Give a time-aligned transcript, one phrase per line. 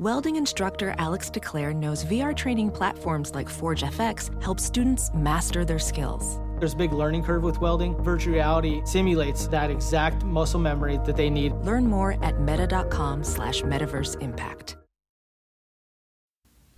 [0.00, 5.78] Welding instructor Alex DeClaire knows VR training platforms like Forge FX help students master their
[5.78, 6.40] skills.
[6.58, 8.02] There's a big learning curve with welding.
[8.02, 11.52] Virtual reality simulates that exact muscle memory that they need.
[11.52, 14.78] Learn more at meta.com slash metaverse impact.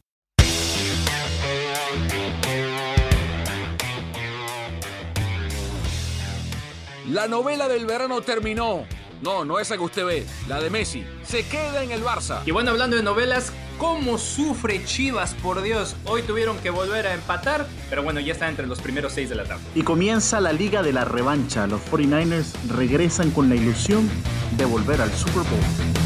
[7.09, 8.85] La novela del verano terminó.
[9.23, 11.05] No, no esa que usted ve, la de Messi.
[11.25, 12.41] Se queda en el Barça.
[12.45, 15.35] Y bueno, hablando de novelas, ¿cómo sufre Chivas?
[15.35, 19.13] Por Dios, hoy tuvieron que volver a empatar, pero bueno, ya está entre los primeros
[19.13, 19.65] seis de la tabla.
[19.77, 21.69] Y comienza la Liga de la Revancha.
[21.69, 24.11] Los 49ers regresan con la ilusión
[24.57, 25.97] de volver al Super Bowl.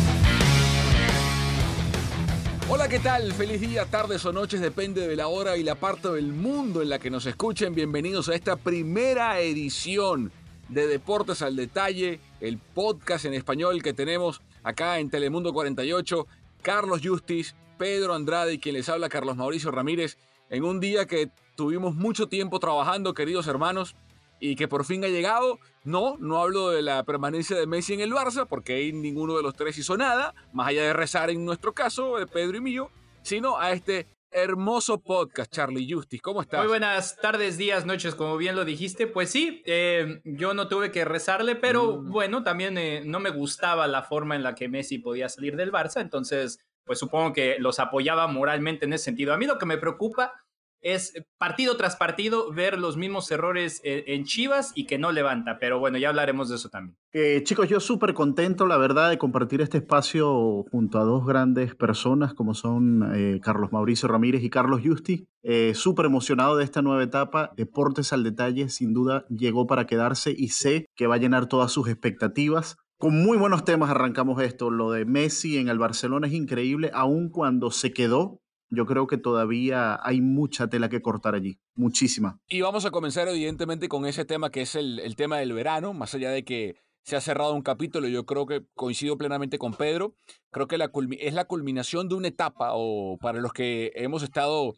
[2.69, 3.33] Hola, ¿qué tal?
[3.33, 6.91] Feliz día, tardes o noches, depende de la hora y la parte del mundo en
[6.91, 7.75] la que nos escuchen.
[7.75, 10.31] Bienvenidos a esta primera edición
[10.71, 16.27] de Deportes al Detalle, el podcast en español que tenemos acá en Telemundo 48.
[16.63, 20.17] Carlos Justis, Pedro Andrade y quien les habla Carlos Mauricio Ramírez,
[20.49, 23.97] en un día que tuvimos mucho tiempo trabajando, queridos hermanos,
[24.39, 25.59] y que por fin ha llegado.
[25.85, 29.43] No, no hablo de la permanencia de Messi en el Barça, porque ahí ninguno de
[29.43, 32.91] los tres hizo nada, más allá de rezar en nuestro caso, de Pedro y mío,
[33.23, 36.21] sino a este hermoso podcast, Charlie Justice.
[36.23, 36.61] ¿Cómo estás?
[36.61, 39.07] Muy buenas tardes, días, noches, como bien lo dijiste.
[39.07, 42.11] Pues sí, eh, yo no tuve que rezarle, pero Mm.
[42.11, 45.73] bueno, también eh, no me gustaba la forma en la que Messi podía salir del
[45.73, 49.33] Barça, entonces pues supongo que los apoyaba moralmente en ese sentido.
[49.33, 50.33] A mí lo que me preocupa
[50.81, 55.13] es eh, partido tras partido ver los mismos errores eh, en Chivas y que no
[55.13, 56.97] levanta, pero bueno, ya hablaremos de eso también.
[57.13, 61.75] Eh, chicos, yo súper contento, la verdad, de compartir este espacio junto a dos grandes
[61.75, 65.27] personas como son Carlos Mauricio Ramírez y Carlos Justi.
[65.43, 67.53] Eh, súper emocionado de esta nueva etapa.
[67.57, 71.73] Deportes al detalle, sin duda, llegó para quedarse y sé que va a llenar todas
[71.73, 72.77] sus expectativas.
[72.99, 74.71] Con muy buenos temas arrancamos esto.
[74.71, 78.40] Lo de Messi en el Barcelona es increíble, aun cuando se quedó.
[78.71, 82.39] Yo creo que todavía hay mucha tela que cortar allí, muchísima.
[82.49, 85.93] Y vamos a comenzar evidentemente con ese tema que es el, el tema del verano,
[85.93, 89.75] más allá de que se ha cerrado un capítulo, yo creo que coincido plenamente con
[89.75, 90.15] Pedro,
[90.51, 94.75] creo que es la culminación de una etapa, o para los que hemos estado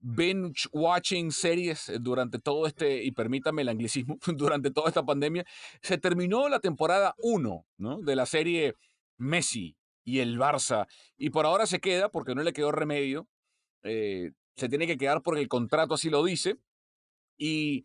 [0.00, 5.44] binge watching series durante todo este, y permítame el anglicismo, durante toda esta pandemia,
[5.82, 8.00] se terminó la temporada 1 ¿no?
[8.02, 8.74] de la serie
[9.16, 13.26] Messi y el Barça, y por ahora se queda porque no le quedó remedio,
[13.82, 16.56] eh, se tiene que quedar porque el contrato así lo dice,
[17.36, 17.84] y eh,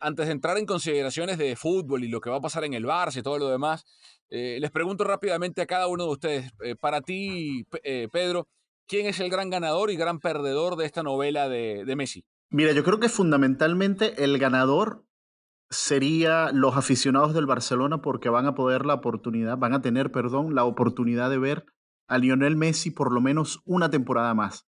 [0.00, 2.84] antes de entrar en consideraciones de fútbol y lo que va a pasar en el
[2.86, 3.84] Barça y todo lo demás,
[4.30, 6.50] eh, les pregunto rápidamente a cada uno de ustedes,
[6.80, 8.48] para ti, Pe- Pedro,
[8.86, 12.24] ¿quién es el gran ganador y gran perdedor de esta novela de, de Messi?
[12.50, 15.05] Mira, yo creo que fundamentalmente el ganador
[15.70, 20.54] sería los aficionados del Barcelona porque van a poder la oportunidad, van a tener, perdón,
[20.54, 21.66] la oportunidad de ver
[22.08, 24.66] a Lionel Messi por lo menos una temporada más.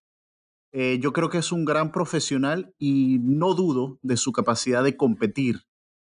[0.72, 4.96] Eh, yo creo que es un gran profesional y no dudo de su capacidad de
[4.96, 5.62] competir.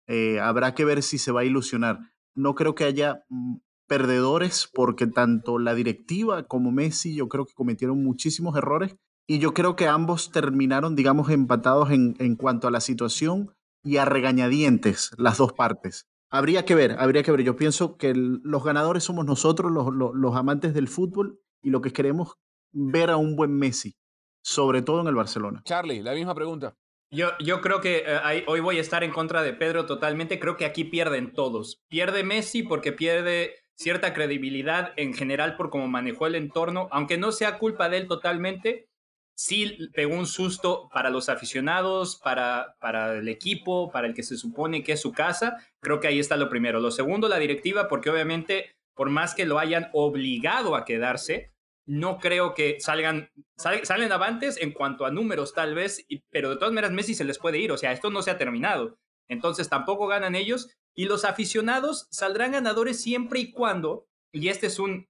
[0.07, 1.99] Eh, habrá que ver si se va a ilusionar.
[2.35, 3.57] No creo que haya mm,
[3.87, 8.95] perdedores porque tanto la directiva como Messi yo creo que cometieron muchísimos errores
[9.27, 13.51] y yo creo que ambos terminaron, digamos, empatados en, en cuanto a la situación
[13.85, 16.07] y a regañadientes las dos partes.
[16.29, 17.43] Habría que ver, habría que ver.
[17.43, 21.69] Yo pienso que el- los ganadores somos nosotros, los, los- los amantes del fútbol, y
[21.69, 22.33] lo que queremos
[22.73, 23.95] ver a un buen Messi,
[24.43, 25.61] sobre todo en el Barcelona.
[25.63, 26.75] Charlie, la misma pregunta.
[27.11, 30.39] Yo, yo creo que eh, hoy voy a estar en contra de Pedro totalmente.
[30.39, 31.79] Creo que aquí pierden todos.
[31.87, 37.31] Pierde Messi porque pierde cierta credibilidad en general por cómo manejó el entorno, aunque no
[37.31, 38.89] sea culpa de él totalmente.
[39.35, 44.37] Sí pegó un susto para los aficionados, para, para el equipo, para el que se
[44.37, 45.57] supone que es su casa.
[45.81, 46.79] Creo que ahí está lo primero.
[46.79, 51.51] Lo segundo, la directiva, porque obviamente, por más que lo hayan obligado a quedarse,
[51.85, 56.71] no creo que salgan, salen avantes en cuanto a números tal vez, pero de todas
[56.71, 58.97] maneras Messi se les puede ir, o sea, esto no se ha terminado.
[59.27, 64.79] Entonces tampoco ganan ellos y los aficionados saldrán ganadores siempre y cuando, y este es
[64.79, 65.07] un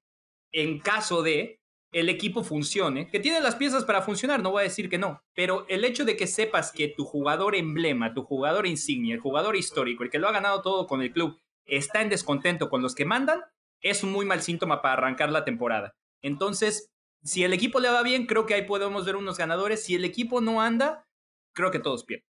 [0.52, 1.60] en caso de
[1.96, 5.24] el equipo funcione, que tiene las piezas para funcionar, no voy a decir que no,
[5.34, 9.56] pero el hecho de que sepas que tu jugador emblema, tu jugador insignia, el jugador
[9.56, 12.96] histórico, el que lo ha ganado todo con el club, está en descontento con los
[12.96, 13.44] que mandan,
[13.80, 15.96] es un muy mal síntoma para arrancar la temporada.
[16.22, 16.92] Entonces,
[17.24, 19.82] si el equipo le va bien, creo que ahí podemos ver unos ganadores.
[19.86, 21.08] Si el equipo no anda,
[21.54, 22.28] creo que todos pierden.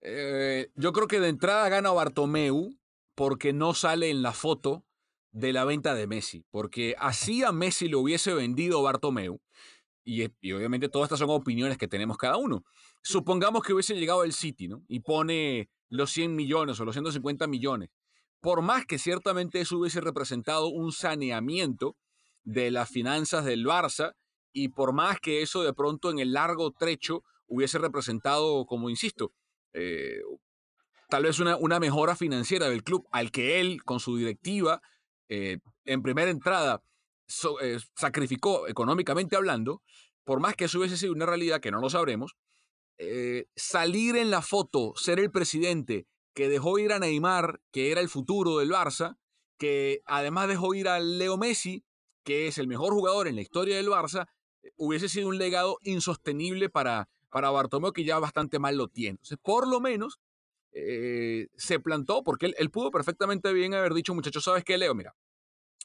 [0.00, 2.76] Eh, yo creo que de entrada gana Bartomeu
[3.14, 4.84] porque no sale en la foto
[5.38, 6.44] de la venta de Messi.
[6.50, 9.40] Porque así a Messi le hubiese vendido Bartomeu.
[10.04, 12.64] Y, y, obviamente todas estas son opiniones que tenemos cada uno.
[13.02, 14.82] Supongamos que hubiese llegado el City, ¿no?
[14.88, 17.90] Y pone los 100 millones o los 150 millones.
[18.40, 21.96] Por más que ciertamente eso hubiese representado un saneamiento
[22.44, 24.14] de las finanzas del Barça
[24.52, 29.32] y por más que eso de pronto en el largo trecho hubiese representado, como insisto,
[29.72, 30.20] eh,
[31.08, 34.82] tal vez una, una, mejora financiera del club al que él, con su directiva,
[35.28, 36.82] eh, en primera entrada,
[37.62, 39.82] eh, sacrificó económicamente hablando,
[40.24, 42.36] por más que eso hubiese sido una realidad que no lo sabremos,
[43.54, 46.08] salir en la foto, ser el presidente
[46.38, 49.16] que dejó ir a Neymar, que era el futuro del Barça,
[49.58, 51.84] que además dejó ir a Leo Messi,
[52.22, 54.28] que es el mejor jugador en la historia del Barça,
[54.62, 59.16] eh, hubiese sido un legado insostenible para, para Bartomeu, que ya bastante mal lo tiene.
[59.16, 60.20] Entonces, por lo menos
[60.72, 64.94] eh, se plantó, porque él, pudo perfectamente bien haber dicho, muchachos, ¿sabes qué, Leo?
[64.94, 65.14] Mira,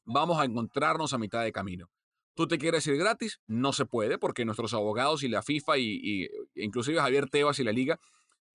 [0.05, 1.89] vamos a encontrarnos a mitad de camino.
[2.35, 3.39] ¿Tú te quieres ir gratis?
[3.47, 7.63] No se puede, porque nuestros abogados y la FIFA y, y inclusive Javier Tebas y
[7.63, 7.99] la Liga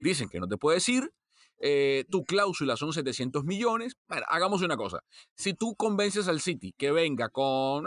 [0.00, 1.12] dicen que no te puedes ir,
[1.60, 3.96] eh, tu cláusula son 700 millones.
[4.08, 5.00] Bueno, hagamos una cosa.
[5.34, 7.86] Si tú convences al City que venga con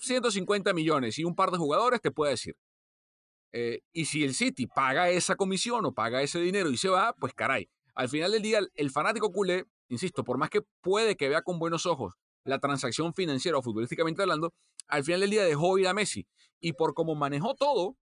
[0.00, 2.56] 150 eh, millones y un par de jugadores, te puede decir.
[3.52, 7.14] Eh, y si el City paga esa comisión o paga ese dinero y se va,
[7.14, 7.68] pues caray.
[7.94, 11.58] Al final del día, el fanático culé, insisto, por más que puede que vea con
[11.58, 12.14] buenos ojos
[12.44, 14.54] la transacción financiera o futbolísticamente hablando,
[14.86, 16.26] al final del día dejó ir a Messi.
[16.60, 17.96] Y por cómo manejó todo,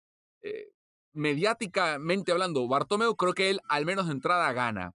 [1.15, 4.93] mediáticamente hablando, Bartomeu, creo que él al menos de entrada gana.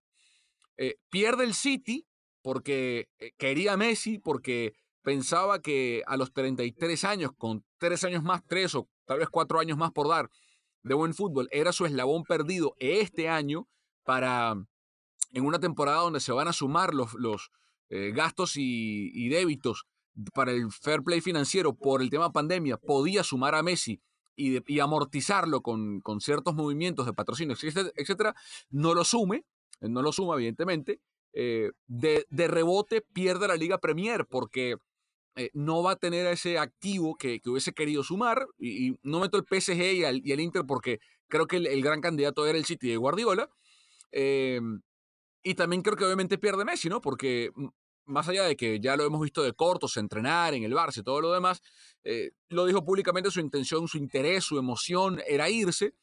[0.77, 2.05] Eh, pierde el City
[2.41, 8.23] porque eh, quería a Messi, porque pensaba que a los 33 años, con tres años
[8.23, 10.29] más, tres o tal vez cuatro años más por dar
[10.83, 13.67] de buen fútbol, era su eslabón perdido este año
[14.03, 14.51] para,
[15.33, 17.51] en una temporada donde se van a sumar los, los
[17.89, 19.87] eh, gastos y, débitos
[20.31, 23.99] para el fair play financiero por el tema pandemia, podía sumar a Messi
[24.35, 27.55] y, amortizarlo con, con, ciertos movimientos de patrocinio,
[27.95, 28.35] etcétera,
[28.69, 29.43] no lo sume,
[29.81, 31.01] no lo suma, evidentemente.
[31.33, 34.77] Eh, de, de, rebote pierde la Liga Premier porque
[35.39, 38.45] eh, no va a tener ese activo que, hubiese querido sumar.
[38.57, 39.81] Y, no meto el PSG
[40.23, 40.99] y el Inter porque
[41.29, 43.49] creo que el, gran candidato era el City de Guardiola.
[44.11, 46.99] y también creo que obviamente pierde Messi, ¿no?
[46.99, 47.51] Porque
[48.05, 51.03] más allá de que ya lo hemos visto de cortos, entrenar en el Barça y
[51.03, 51.61] todo lo demás,
[52.03, 55.93] eh, lo dijo públicamente, su intención, su interés, su emoción era irse,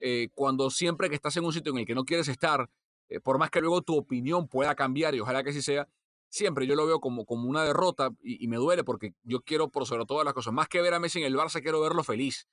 [0.00, 2.70] eh, cuando siempre que estás en un sitio en el que no quieres estar,
[3.22, 5.88] por más que luego tu opinión pueda cambiar y ojalá que así sea,
[6.28, 9.86] siempre yo lo veo como, como una derrota y, me duele porque yo quiero por
[9.86, 12.48] sobre todas las cosas, más que ver a Messi en el Barça, quiero verlo feliz.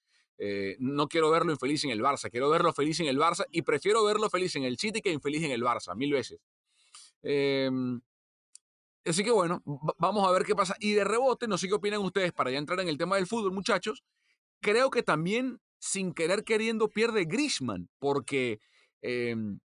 [0.79, 4.03] no quiero verlo infeliz en el Barça, quiero verlo feliz en el Barça y prefiero
[4.03, 6.39] verlo feliz en el City que infeliz en el Barça, mil veces.
[7.23, 8.01] Em,
[9.05, 9.61] Así que bueno,
[9.99, 10.75] vamos a ver qué pasa.
[10.79, 13.27] Y de rebote, no sé qué opinan ustedes para ya entrar en el tema del
[13.27, 14.03] fútbol, muchachos.
[14.61, 18.59] Creo que también, sin querer queriendo, pierde Grishman, porque
[19.01, 19.59] em,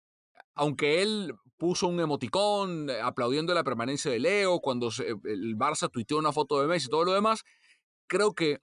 [0.54, 6.18] aunque él puso un emoticón eh, aplaudiendo la permanencia de Leo, cuando el Barça tuiteó
[6.18, 7.42] una foto de Messi y todo lo demás,
[8.06, 8.60] creo que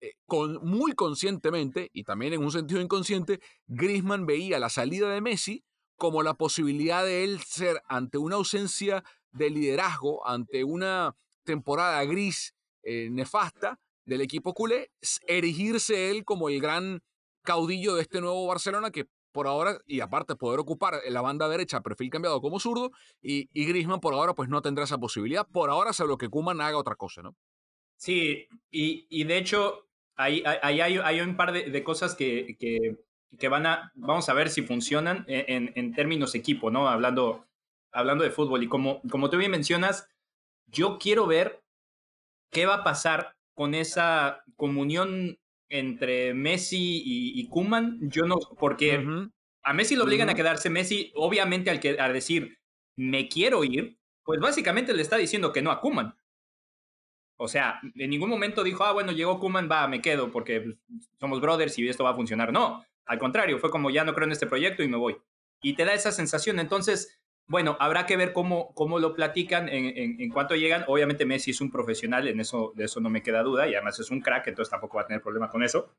[0.00, 5.20] eh, con, muy conscientemente, y también en un sentido inconsciente, Grisman veía la salida de
[5.20, 5.64] Messi
[5.96, 12.54] como la posibilidad de él ser ante una ausencia de liderazgo ante una temporada gris
[12.82, 14.90] eh, nefasta del equipo culé,
[15.26, 17.02] erigirse él como el gran
[17.42, 21.80] caudillo de este nuevo Barcelona que por ahora, y aparte poder ocupar la banda derecha,
[21.80, 22.90] perfil cambiado como zurdo,
[23.22, 26.60] y, y Grisman por ahora pues no tendrá esa posibilidad, por ahora salvo que Kuman
[26.60, 27.36] haga otra cosa, ¿no?
[27.96, 32.96] Sí, y, y de hecho, ahí, hay, hay, un par de, cosas que, que,
[33.38, 36.88] que, van a, vamos a ver si funcionan en, en términos equipo, ¿no?
[36.88, 37.46] Hablando,
[37.92, 38.62] hablando de fútbol.
[38.62, 40.08] Y como, como tú bien mencionas,
[40.66, 41.62] yo quiero ver
[42.50, 45.38] qué va a pasar con esa comunión
[45.70, 49.02] entre Messi y, Kuman, yo no, porque
[49.62, 50.68] a Messi lo obligan a quedarse.
[50.68, 52.58] Messi, obviamente, al, que, al decir
[52.96, 56.14] me quiero ir, pues básicamente le está diciendo que no a Kuman.
[57.36, 60.76] O sea, en ningún momento dijo, ah, bueno, llegó Kuman, va, me quedo porque pues,
[61.18, 62.52] somos brothers y esto va a funcionar.
[62.52, 65.16] No, al contrario, fue como ya no creo en este proyecto y me voy.
[65.62, 66.58] Y te da esa sensación.
[66.58, 67.19] Entonces,
[67.50, 70.84] bueno, habrá que ver cómo, cómo lo platican en, en, cuanto llegan.
[70.86, 73.98] Obviamente Messi es un profesional, en eso, de eso no me queda duda, y además
[73.98, 75.92] es un crack, entonces tampoco va a tener problema con eso.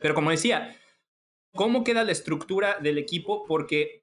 [0.00, 0.74] Pero como decía,
[1.54, 3.44] ¿cómo queda la estructura del equipo?
[3.44, 4.02] Porque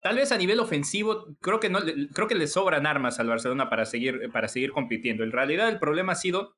[0.00, 1.78] tal vez a nivel ofensivo, creo que, no,
[2.12, 5.22] creo que le sobran armas al Barcelona para seguir, para seguir compitiendo.
[5.22, 6.56] En realidad el problema ha sido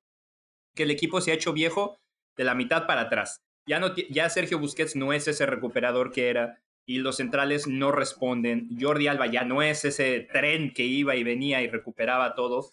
[0.74, 1.98] que el equipo se ha hecho viejo
[2.38, 3.42] de la mitad para atrás.
[3.66, 7.90] Ya, no, ya Sergio Busquets no es ese recuperador que era y los centrales no
[7.90, 8.68] responden.
[8.80, 12.70] Jordi Alba ya no es ese tren que iba y venía y recuperaba todo.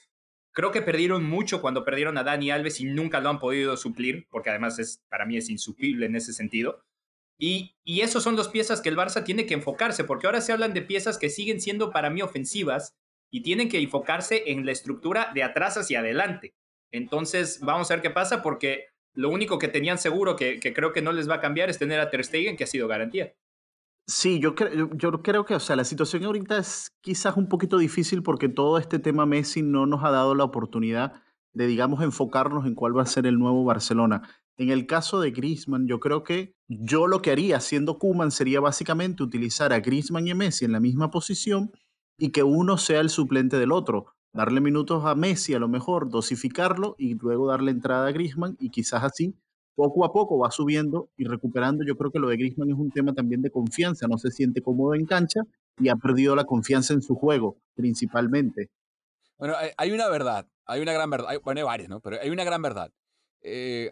[0.51, 4.27] Creo que perdieron mucho cuando perdieron a Dani Alves y nunca lo han podido suplir,
[4.29, 6.83] porque además es, para mí es insuplible en ese sentido.
[7.39, 10.53] Y, y esos son dos piezas que el Barça tiene que enfocarse, porque ahora se
[10.53, 12.93] hablan de piezas que siguen siendo para mí ofensivas
[13.31, 16.53] y tienen que enfocarse en la estructura de atrás hacia adelante.
[16.91, 20.93] Entonces, vamos a ver qué pasa, porque lo único que tenían seguro que, que creo
[20.93, 23.33] que no les va a cambiar es tener a Ter Stegen, que ha sido garantía.
[24.07, 24.53] Sí, yo,
[24.97, 28.77] yo creo que, o sea, la situación ahorita es quizás un poquito difícil porque todo
[28.77, 31.13] este tema Messi no nos ha dado la oportunidad
[31.53, 34.21] de, digamos, enfocarnos en cuál va a ser el nuevo Barcelona.
[34.57, 38.59] En el caso de Griezmann, yo creo que yo lo que haría siendo Kuman sería
[38.59, 41.71] básicamente utilizar a Griezmann y a Messi en la misma posición
[42.17, 44.07] y que uno sea el suplente del otro.
[44.33, 48.69] Darle minutos a Messi a lo mejor, dosificarlo y luego darle entrada a Griezmann y
[48.69, 49.35] quizás así
[49.75, 51.83] poco a poco va subiendo y recuperando.
[51.83, 54.61] Yo creo que lo de Griezmann es un tema también de confianza, no se siente
[54.61, 55.41] cómodo en cancha
[55.79, 58.69] y ha perdido la confianza en su juego, principalmente.
[59.37, 61.99] Bueno, hay una verdad, hay una gran verdad, bueno, hay varias, ¿no?
[61.99, 62.91] Pero hay una gran verdad.
[63.41, 63.91] Eh,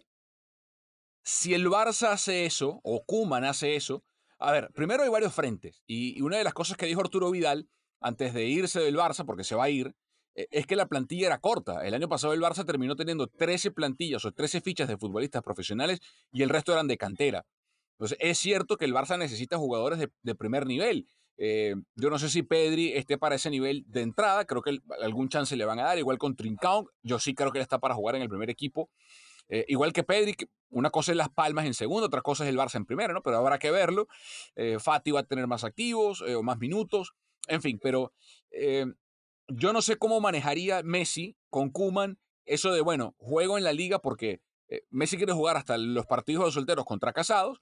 [1.23, 4.03] si el Barça hace eso, o Kuman hace eso,
[4.39, 7.67] a ver, primero hay varios frentes, y, una de las cosas que dijo Arturo Vidal
[7.99, 9.95] antes de irse del Barça, porque se va a ir,
[10.33, 11.85] es que la plantilla era corta.
[11.85, 15.99] El año pasado el Barça terminó teniendo 13 plantillas o 13 fichas de futbolistas profesionales
[16.31, 17.45] y el resto eran de cantera.
[18.01, 21.07] Entonces, es cierto que el Barça necesita jugadores de, primer nivel.
[21.37, 25.29] Eh, yo no sé si Pedri esté para ese nivel de entrada, creo que algún
[25.29, 27.93] chance le van a dar, igual con Trincão, yo sí creo que él está para
[27.93, 28.89] jugar en el primer equipo.
[29.49, 30.35] Eh, igual que Pedri,
[30.71, 33.21] una cosa es Las Palmas en segundo, otra cosa es el Barça en primero, ¿no?
[33.21, 34.07] Pero habrá que verlo.
[34.55, 37.13] Eh, Fati va a tener más activos o más minutos,
[37.47, 38.13] en fin, pero
[39.53, 43.99] yo no sé cómo manejaría Messi con Kuman eso de, bueno, juego en la liga
[43.99, 47.61] porque eh, Messi quiere jugar hasta los partidos de solteros contra casados,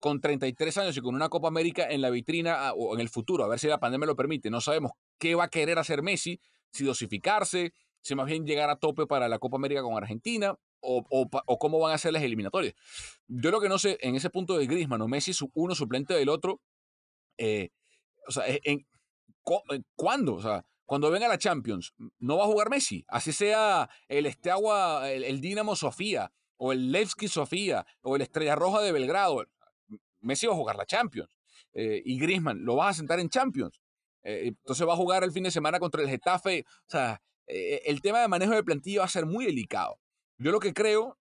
[0.00, 3.08] con 33 años y con una Copa América en la vitrina ah, o en el
[3.08, 4.50] futuro, a ver si la pandemia lo permite.
[4.50, 8.76] No sabemos qué va a querer hacer Messi, si dosificarse, si más bien llegar a
[8.76, 12.74] tope para la Copa América con Argentina o, o, cómo van a ser las eliminatorias.
[13.28, 16.28] Yo lo que no sé, en ese punto de Griezmann o Messi, uno suplente del
[16.28, 16.60] otro,
[17.38, 17.70] eh,
[18.28, 18.86] o sea, en,
[19.96, 20.34] ¿cuándo?
[20.34, 23.04] O sea, cuando venga la Champions, no va a jugar Messi.
[23.08, 28.82] Así sea el Esteagua, el, Dinamo Sofía, o el Levski Sofía, o el Estrella Roja
[28.82, 29.44] de Belgrado.
[30.20, 31.38] Messi va a jugar la Champions.
[31.72, 33.80] Eh, y Griezmann, lo vas a sentar en Champions.
[34.22, 36.64] Eh, entonces va a jugar el fin de semana contra el Getafe.
[36.86, 39.98] O sea, eh, el tema de manejo de plantilla va a ser muy delicado.
[40.38, 41.18] Yo lo que creo,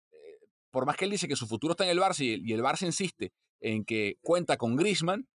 [0.72, 2.86] por más que él dice que su futuro está en el Barça y el, Barça
[2.86, 5.28] insiste en que cuenta con Griezmann,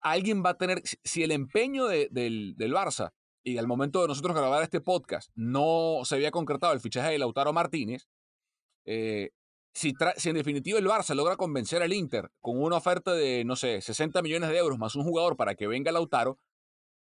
[0.00, 3.12] alguien va a tener, si el empeño del Barça
[3.46, 7.18] y al momento de nosotros grabar este podcast no se había concretado el fichaje de
[7.18, 8.08] Lautaro Martínez,
[8.84, 9.30] eh,
[9.72, 13.80] si, en definitiva el Barça logra convencer al Inter con una oferta de, no sé,
[13.80, 16.40] 60 millones de euros más un jugador para que venga Lautaro,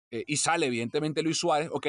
[0.10, 1.88] eh, y sale evidentemente Luis Suárez, ok,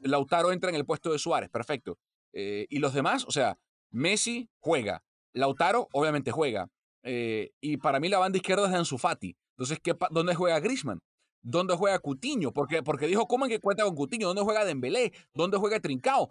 [0.00, 1.98] Lautaro entra en el puesto de Suárez, perfecto.
[2.32, 5.04] Eh, y los demás, o sea, Messi juega,
[5.34, 6.68] Lautaro obviamente juega,
[7.04, 9.36] y para mí la banda izquierda es de Ansu Fati.
[9.56, 11.00] Entonces, ¿qué, ¿dónde juega Grisman?
[11.42, 12.52] ¿Dónde juega Cutiño?
[12.52, 14.28] Porque, porque dijo ¿cómo que cuenta con Cutiño.
[14.28, 15.12] ¿Dónde juega Dembélé?
[15.34, 16.30] ¿Dónde juega Trincao?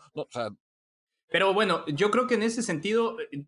[1.27, 3.45] Pero bueno, yo creo que en ese sentido, eh,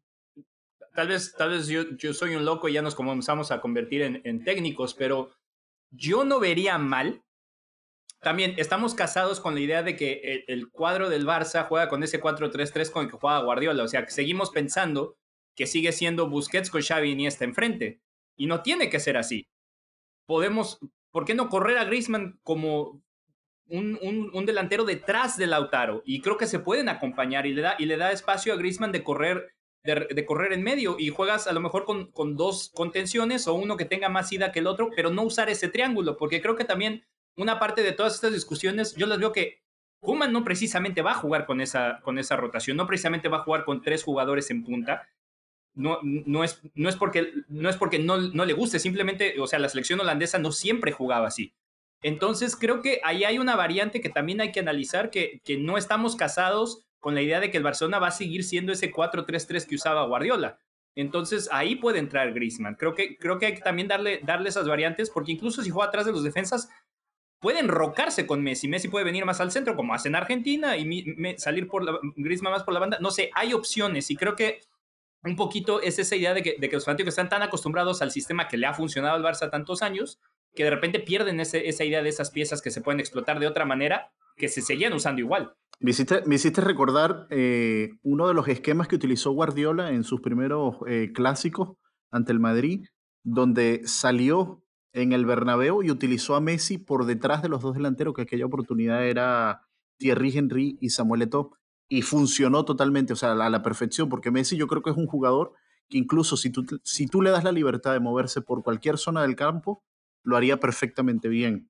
[0.93, 4.01] tal vez, tal vez yo, yo soy un loco y ya nos comenzamos a convertir
[4.01, 5.31] en, técnicos, pero
[5.91, 7.23] yo no vería mal.
[8.21, 12.03] También estamos casados con la idea de que el, el cuadro del Barça juega con
[12.03, 13.83] ese 4-3-3 con el que juega Guardiola.
[13.83, 15.17] O sea, seguimos pensando
[15.55, 17.99] que sigue siendo Busquets con Xavi y Iniesta enfrente.
[18.37, 19.47] Y no tiene que ser así.
[20.25, 20.79] Podemos,
[21.13, 23.01] ¿por qué no correr a Griezmann como
[23.67, 26.01] un, un, delantero detrás de Lautaro?
[26.05, 28.91] Y creo que se pueden acompañar y le da, y le da espacio a Griezmann
[28.91, 33.47] de correr, de, correr en medio y juegas a lo mejor con, con, dos contenciones
[33.47, 36.41] o uno que tenga más ida que el otro, pero no usar ese triángulo, porque
[36.41, 37.05] creo que también
[37.37, 39.61] una parte de todas estas discusiones, yo las veo que
[39.99, 43.43] Kuman no precisamente va a jugar con esa, con esa rotación, no precisamente va a
[43.43, 45.07] jugar con tres jugadores en punta,
[45.75, 49.47] no, no, es, no es porque, no, es porque no, no le guste, simplemente, o
[49.47, 51.53] sea, la selección holandesa no siempre jugaba así.
[52.01, 55.77] Entonces creo que ahí hay una variante que también hay que analizar, que, que no
[55.77, 59.65] estamos casados con la idea de que el Barcelona va a seguir siendo ese 4-3-3
[59.67, 60.59] que usaba Guardiola.
[60.95, 62.75] Entonces ahí puede entrar Griezmann.
[62.75, 65.89] Creo que, creo que hay que también darle, darle esas variantes, porque incluso si juega
[65.89, 66.69] atrás de los defensas,
[67.39, 68.67] pueden rocarse con Messi.
[68.67, 72.53] Messi puede venir más al centro, como hace en Argentina, y salir por la, Griezmann
[72.53, 72.99] más por la banda.
[73.01, 74.61] No sé, hay opciones y creo que
[75.23, 78.11] un poquito es esa idea de que, de que los fanáticos están tan acostumbrados al
[78.11, 80.19] sistema que le ha funcionado al Barça tantos años,
[80.53, 83.65] que de repente pierden esa idea de esas piezas que se pueden explotar de otra
[83.65, 85.55] manera, que se seguían usando igual.
[85.79, 91.11] Me hiciste, recordar eh, uno de los esquemas que utilizó Guardiola en sus primeros eh,
[91.13, 91.77] clásicos
[92.11, 92.85] ante el Madrid,
[93.23, 94.63] donde salió
[94.93, 98.45] en el Bernabéu y utilizó a Messi por detrás de los dos delanteros, que aquella
[98.45, 101.57] oportunidad era Thierry Henry y Samuel Eto'o,
[101.89, 105.07] y funcionó totalmente, o sea, a la perfección, porque Messi yo creo que es un
[105.07, 105.53] jugador
[105.89, 109.21] que incluso si tú, si tú le das la libertad de moverse por cualquier zona
[109.21, 109.83] del campo,
[110.23, 111.69] lo haría perfectamente bien.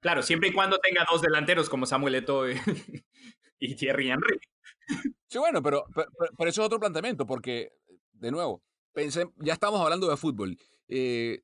[0.00, 2.54] Claro, siempre y cuando tenga dos delanteros como Samuel Eto'o y,
[3.76, 4.38] Thierry Henry.
[5.28, 7.72] Sí, bueno, pero, pero, eso es otro planteamiento, porque,
[8.12, 8.62] de nuevo,
[8.92, 10.56] pensé, ya estamos hablando de fútbol.
[10.88, 11.42] Eh,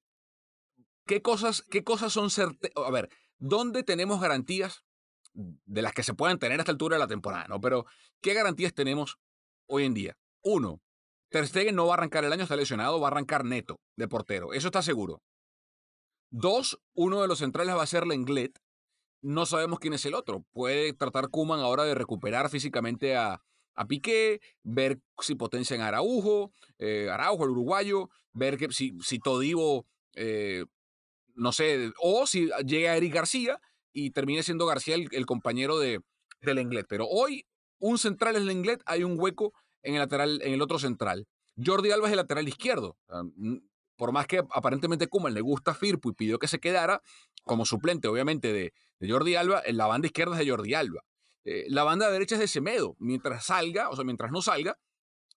[1.07, 2.85] ¿qué, cosas, ¿Qué cosas son certezas?
[2.87, 4.85] A ver, ¿dónde tenemos garantías
[5.35, 7.47] de las que se pueden tener a esta altura de la temporada?
[7.49, 7.61] ¿no?
[7.61, 7.87] Pero,
[8.21, 9.19] ¿qué garantías tenemos
[9.67, 10.17] hoy en día?
[10.43, 10.81] Uno,
[11.33, 14.07] Ter Stegen no va a arrancar el año, está lesionado, va a arrancar neto de
[14.07, 14.53] portero.
[14.53, 15.23] Eso está seguro.
[16.31, 18.59] Dos, uno de los centrales va a ser Lenglet.
[19.23, 20.45] No sabemos quién es el otro.
[20.53, 23.43] Puede tratar Kuman ahora de recuperar físicamente a,
[23.75, 29.19] a Piqué, ver si potencian a Araujo, eh, Araujo, el uruguayo, ver que, si, si
[29.19, 30.67] Todivo, eh,
[31.35, 33.61] no sé, o si llega Eric García
[33.93, 36.01] y termine siendo García el, compañero de,
[36.41, 36.87] de Lenglet.
[36.89, 37.47] Pero hoy
[37.79, 41.27] un central es Lenglet, hay un hueco en el lateral, en el otro central.
[41.63, 42.97] Jordi Alba es el lateral izquierdo
[44.03, 47.01] por más que aparentemente Kuman le gusta Firpo y pidió que se quedara
[47.45, 51.05] como suplente, obviamente, de, Jordi Alba, la banda izquierda es de Jordi Alba.
[51.45, 52.97] Eh, la banda derecha es de Semedo.
[52.99, 54.77] Mientras salga, o sea, mientras no salga,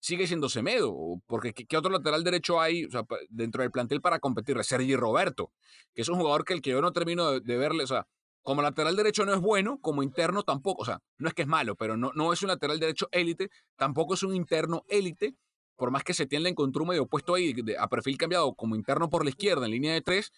[0.00, 0.94] sigue siendo Semedo.
[1.26, 2.86] Porque ¿qué, otro lateral derecho hay
[3.28, 4.56] dentro del plantel para competir?
[4.64, 5.52] Sergi Roberto,
[5.94, 8.06] que es un jugador que el que yo no termino de, verle, o sea,
[8.44, 11.48] como lateral derecho no es bueno, como interno tampoco, o sea, no es que es
[11.48, 15.34] malo, pero no, no es un lateral derecho élite, tampoco es un interno élite,
[15.76, 19.10] por más que se tiene encontró un medio opuesto ahí a perfil cambiado como interno
[19.10, 20.30] por la izquierda en línea de tres,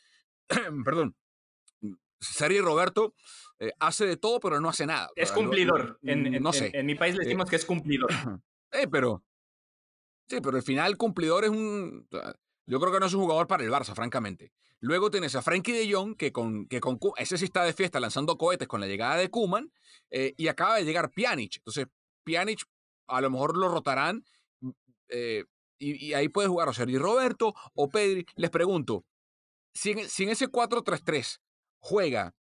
[0.84, 1.14] perdón,
[2.20, 3.14] Sergio Roberto
[3.58, 5.10] eh, hace de todo, pero no hace nada.
[5.16, 5.98] Es cumplidor.
[6.02, 6.70] en, no sé.
[6.72, 8.10] En, mi país le eh, decimos que es cumplidor.
[8.72, 9.22] Eh, pero.
[10.28, 12.06] Sí, pero al final cumplidor es un.
[12.66, 14.52] Yo creo que no es un jugador para el Barça, francamente.
[14.80, 18.00] Luego tienes a Frankie de Jong, que con, que con ese sí está de fiesta
[18.00, 19.72] lanzando cohetes con la llegada de Kuman,
[20.10, 21.56] y acaba de llegar Pjanic.
[21.58, 21.86] Entonces,
[22.24, 22.64] Pjanic
[23.06, 24.24] a lo mejor lo rotarán
[25.08, 25.44] eh,
[25.78, 28.26] y, ahí puede jugar o Sergi Roberto o Pedri.
[28.34, 29.04] Les pregunto,
[29.74, 31.38] si en, si en ese 4-3-3
[31.78, 32.34] juega,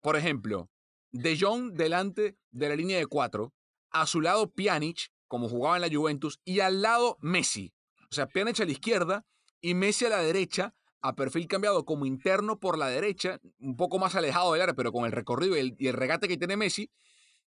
[0.00, 0.70] por ejemplo,
[1.10, 3.52] De Jong delante de la línea de 4,
[3.90, 7.72] a su lado Pjanic, como jugaba en la Juventus, y al lado Messi.
[8.10, 9.26] O sea, Pjanic a la izquierda
[9.60, 13.98] y Messi a la derecha, a perfil cambiado como interno por la derecha, un poco
[13.98, 16.90] más alejado del área, pero con el recorrido y el, regate que tiene Messi.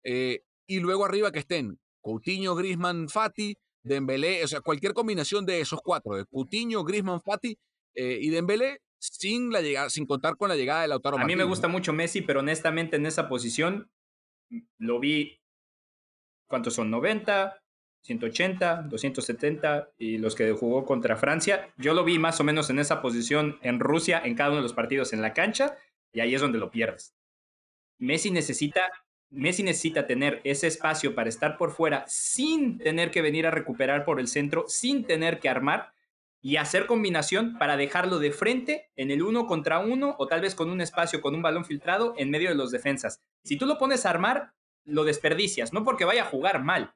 [0.04, 5.62] Eh, y luego arriba que estén Coutinho, Grisman, Fati, Dembélé, o sea, cualquier combinación de
[5.62, 7.58] esos cuatro, de Coutinho, Griezmann, Fati
[7.96, 11.36] eh, y Dembélé, sin, la llegada, sin contar con la llegada de Lautaro A mí
[11.36, 13.90] me gusta mucho Messi, pero honestamente en esa posición
[14.50, 15.42] mm, lo vi,
[16.48, 16.92] ¿cuántos son?
[16.92, 17.62] 90,
[18.02, 21.74] 180, 270 y los que jugó contra Francia.
[21.78, 24.64] Yo lo vi más o menos en esa posición en Rusia, en cada uno de
[24.64, 25.78] los partidos en la cancha,
[26.12, 27.14] y ahí es donde lo pierdes.
[27.98, 28.82] Messi necesita
[29.32, 34.04] Messi necesita tener ese espacio para estar por fuera sin tener que venir a recuperar
[34.04, 35.94] por el centro, sin tener que armar
[36.42, 40.56] y hacer combinación para dejarlo de frente en el uno contra uno o tal vez
[40.56, 43.22] con un espacio, con un balón filtrado en medio de los defensas.
[43.44, 46.96] Si tú lo pones a armar, lo desperdicias, no porque vaya a jugar mal,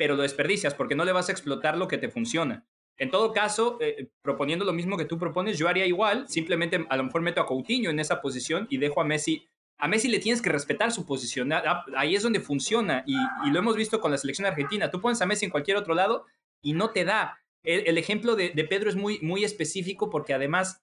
[0.00, 2.64] pero lo desperdicias porque no le vas a explotar lo que te funciona.
[2.96, 6.96] En todo caso, eh, proponiendo lo mismo que tú propones, yo haría igual, simplemente a
[6.96, 10.18] lo mejor meto a Coutinho en esa posición y dejo a Messi a Messi le
[10.18, 11.50] tienes que respetar su posición.
[11.96, 13.14] Ahí es donde funciona y,
[13.50, 14.90] lo hemos visto con la selección argentina.
[14.90, 16.24] Tú pones a Messi en cualquier otro lado
[16.62, 17.38] y no te da.
[17.62, 20.82] El, ejemplo de, Pedro es muy, muy específico porque además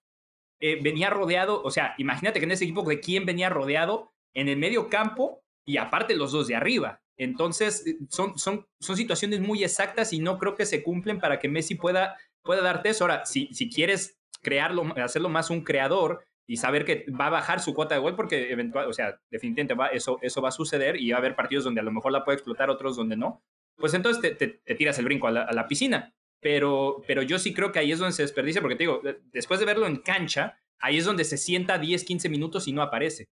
[0.60, 4.48] eh, venía rodeado, o sea, imagínate que en ese equipo de quién venía rodeado en
[4.48, 7.02] el medio campo y aparte los dos de arriba.
[7.18, 11.40] Entonces, eh, son, son, son situaciones muy exactas y no creo que se cumplen para
[11.40, 13.04] que Messi pueda, pueda darte eso.
[13.04, 17.60] Ahora, si, si quieres crearlo, hacerlo más un creador, y saber que va a bajar
[17.60, 20.96] su cuota de gol porque eventual, o sea, definitivamente va, eso, eso va a suceder
[20.96, 23.44] y va a haber partidos donde a lo mejor la puede explotar, otros donde no,
[23.76, 26.14] pues entonces te, tiras el brinco a la, piscina.
[26.40, 29.02] pero, pero yo sí creo que ahí es donde se desperdicia, porque te digo,
[29.34, 32.82] después de verlo en cancha, ahí es donde se sienta 10, 15 minutos y no
[32.82, 33.28] aparece.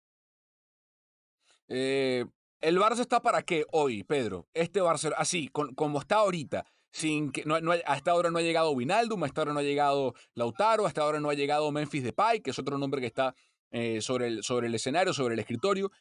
[1.69, 2.25] Eh,
[2.61, 4.47] ¿El Barça está para qué hoy, Pedro?
[4.53, 8.71] Este Barcelona, así, como está ahorita, sin que no, no, hasta ahora no ha llegado
[8.71, 12.51] Winaldum, hasta ahora no ha llegado Lautaro, hasta ahora no ha llegado Memphis Depay, que
[12.51, 13.35] es otro nombre que está
[13.71, 15.91] eh, sobre, el, sobre el escenario, sobre el escritorio.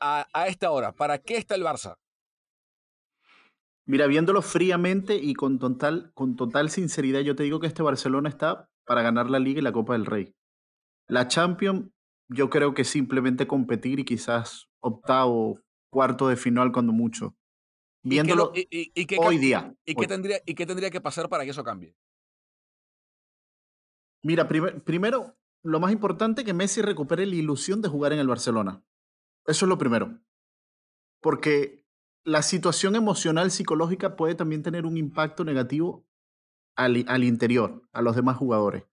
[0.00, 1.96] A, a esta hora, ¿para qué está el Barça?
[3.86, 8.28] Mira, viéndolo fríamente y con total, con total sinceridad, yo te digo que este Barcelona
[8.28, 10.34] está para ganar la Liga y la Copa del Rey.
[11.06, 11.90] La Champions,
[12.28, 17.36] yo creo que simplemente competir y quizás octavo, cuarto de final cuando mucho.
[18.02, 19.74] Viéndolo ¿Y qué, hoy día.
[19.84, 21.94] ¿y qué, tendría, ¿Y qué tendría que pasar para que eso cambie?
[24.22, 28.82] Mira, primero, lo más importante que Messi recupere la ilusión de jugar en el Barcelona.
[29.46, 30.18] Eso es lo primero.
[31.20, 31.84] Porque
[32.24, 36.06] la situación emocional, psicológica puede también tener un impacto negativo
[36.76, 38.84] al, al interior, a los demás jugadores.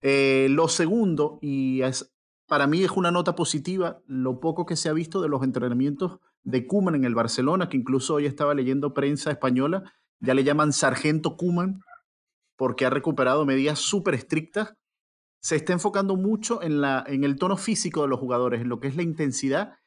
[0.00, 2.12] Eh, lo segundo, y es,
[2.46, 6.18] para mí es una nota positiva, lo poco que se ha visto de los entrenamientos
[6.44, 10.72] de Kuman en el Barcelona, que incluso hoy estaba leyendo prensa española, ya le llaman
[10.72, 11.80] Sargento Kuman,
[12.56, 14.74] porque ha recuperado medidas súper estrictas.
[15.40, 18.80] Se está enfocando mucho en, la, en el tono físico de los jugadores, en lo
[18.80, 19.78] que es la intensidad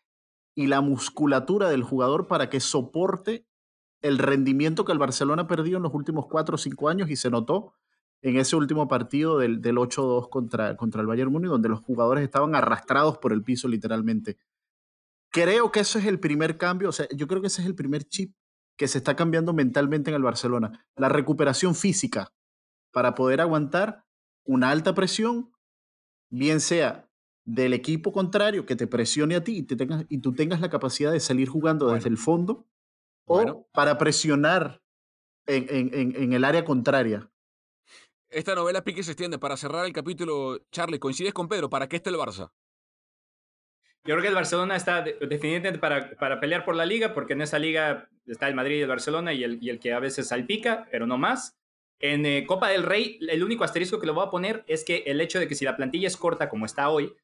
[0.56, 3.46] y la musculatura del jugador para que soporte
[4.02, 7.30] el rendimiento que el Barcelona perdió en los últimos cuatro o cinco años y se
[7.30, 7.74] notó
[8.26, 12.24] en ese último partido del, del 8-2 contra, contra el Bayern Múnich, donde los jugadores
[12.24, 14.40] estaban arrastrados por el piso literalmente.
[15.32, 17.76] Creo que eso es el primer cambio, o sea, yo creo que ese es el
[17.76, 18.34] primer chip
[18.78, 20.88] que se está cambiando mentalmente en el Barcelona.
[20.96, 22.34] La recuperación física
[22.92, 24.06] para poder aguantar
[24.44, 25.52] una alta presión,
[26.32, 27.08] bien sea
[27.46, 30.72] del equipo contrario que te presione a ti y, te tengas, y tú tengas la
[30.72, 32.66] capacidad de salir jugando desde el fondo
[33.28, 34.82] o para presionar
[35.46, 37.30] en, en, en, el área contraria.
[38.36, 39.40] Esta novela pique se extiende.
[39.40, 41.70] Para cerrar el capítulo, Charlie, ¿coincides con Pedro?
[41.70, 42.52] ¿Para qué está el Barça?
[44.04, 47.44] Yo creo que el Barcelona está definitivamente para, para pelear por la liga, porque en
[47.44, 50.28] esa liga está el Madrid y el Barcelona y el, y el que a veces
[50.28, 51.56] salpica, pero no más.
[52.00, 55.04] En eh, Copa del Rey, el único asterisco que lo voy a poner es que
[55.06, 57.16] el hecho de que si la plantilla es corta como está hoy,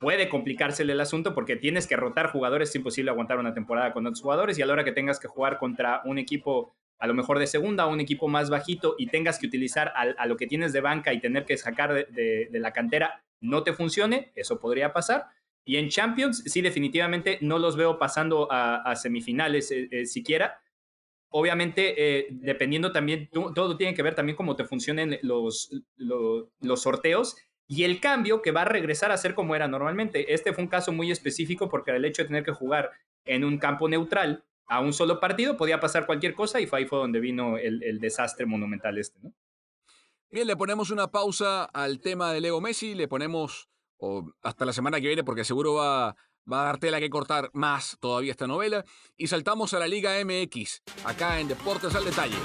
[0.00, 4.04] puede complicársele el asunto porque tienes que rotar jugadores, es imposible aguantar una temporada con
[4.08, 7.14] otros jugadores y a la hora que tengas que jugar contra un equipo a lo
[7.14, 10.46] mejor de segunda o un equipo más bajito y tengas que utilizar a, lo que
[10.46, 14.92] tienes de banca y tener que sacar de, la cantera, no te funcione, eso podría
[14.92, 15.26] pasar.
[15.64, 20.60] Y en Champions, sí, definitivamente no los veo pasando a, semifinales eh, eh, siquiera.
[21.30, 27.36] Obviamente, eh, dependiendo también, todo tiene que ver también cómo te funcionen los, los sorteos
[27.68, 30.32] y el cambio que va a regresar a ser como era normalmente.
[30.32, 32.90] Este fue un caso muy específico porque el hecho de tener que jugar
[33.26, 36.98] en un campo neutral a un solo partido podía pasar cualquier cosa y ahí fue
[36.98, 39.18] donde vino el, desastre monumental este.
[40.30, 43.68] Bien, le ponemos una pausa al tema de Leo Messi, le ponemos
[44.42, 46.14] hasta la semana que viene porque seguro va,
[46.50, 48.84] va a dar tela que cortar más todavía esta novela
[49.16, 52.36] y saltamos a la Liga MX, acá en Deportes al Detalle.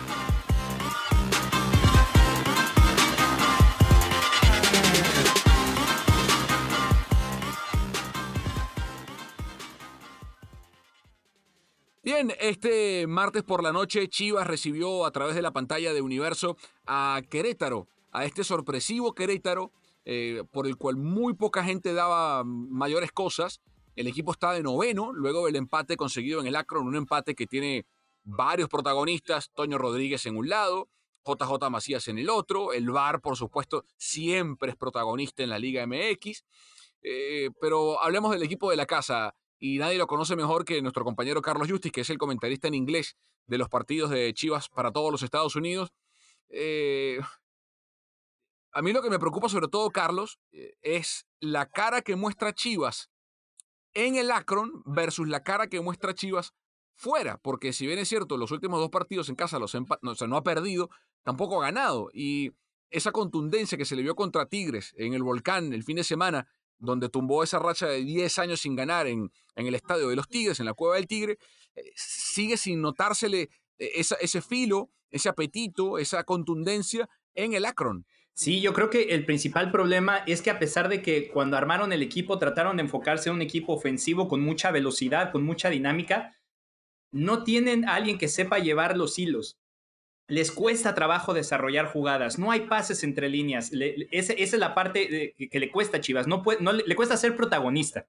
[12.05, 16.57] Bien, este martes por la noche Chivas recibió a través de la pantalla de Universo
[16.85, 19.71] a Querétaro, a este sorpresivo Querétaro,
[20.03, 23.61] eh, por el cual muy poca gente daba mayores cosas.
[23.95, 27.47] El equipo está de noveno, luego del empate conseguido en el Akron, un empate que
[27.47, 27.85] tiene
[28.25, 30.89] varios protagonistas, Toño Rodríguez en un lado,
[31.25, 35.87] JJ Macías en el otro, el VAR, por supuesto, siempre es protagonista en la Liga
[35.87, 36.43] MX.
[37.01, 41.03] Eh, pero hablemos del equipo de la casa y nadie lo conoce mejor que nuestro
[41.03, 44.91] compañero Carlos Justice, que es el comentarista en inglés de los partidos de Chivas para
[44.91, 45.93] todos los Estados Unidos.
[46.49, 47.19] Eh,
[48.71, 52.53] a mí lo que me preocupa sobre todo, Carlos, eh, es la cara que muestra
[52.53, 53.09] Chivas
[53.93, 56.53] en el Akron versus la cara que muestra Chivas
[56.95, 60.37] fuera, porque si bien es cierto, los últimos dos partidos en casa los no, no
[60.37, 60.89] ha perdido,
[61.23, 62.09] tampoco ha ganado.
[62.13, 62.51] Y
[62.89, 66.47] esa contundencia que se le vio contra Tigres en el volcán el fin de semana
[66.79, 70.27] donde tumbó esa racha de 10 años sin ganar en, en el estadio de los
[70.27, 71.37] Tigres, en la Cueva del Tigre,
[71.75, 78.05] eh, sigue sin notársele eh, ese filo, ese apetito, esa contundencia en el Akron.
[78.35, 81.93] Sí, yo creo que el principal problema es que a pesar de que cuando armaron
[81.93, 86.35] el equipo trataron de enfocarse en un equipo ofensivo con mucha velocidad, con mucha dinámica,
[87.11, 89.59] no tienen a alguien que sepa llevar los hilos
[90.27, 93.71] les cuesta trabajo desarrollar jugadas, no hay pases entre líneas,
[94.11, 98.07] esa, es la parte que le cuesta a Chivas, no, puede, le, cuesta ser protagonista.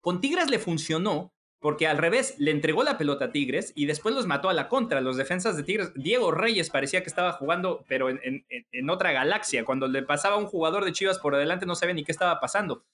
[0.00, 4.14] Con Tigres le funcionó porque al revés, le entregó la pelota a Tigres y después
[4.14, 5.02] los mató a la contra.
[5.02, 9.66] Los defensas de Tigres, Diego Reyes parecía que estaba jugando, pero en, en, otra galaxia.
[9.66, 12.86] Cuando le pasaba un jugador de Chivas por adelante, no sabía ni qué estaba pasando.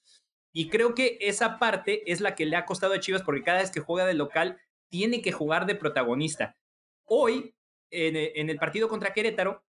[0.51, 3.59] Y creo que esa parte es la que le ha costado a Chivas, porque cada
[3.59, 4.59] vez que juega de local,
[4.89, 6.57] tiene que jugar de protagonista.
[7.05, 7.55] Hoy,
[7.91, 9.63] en, el partido contra Querétaro,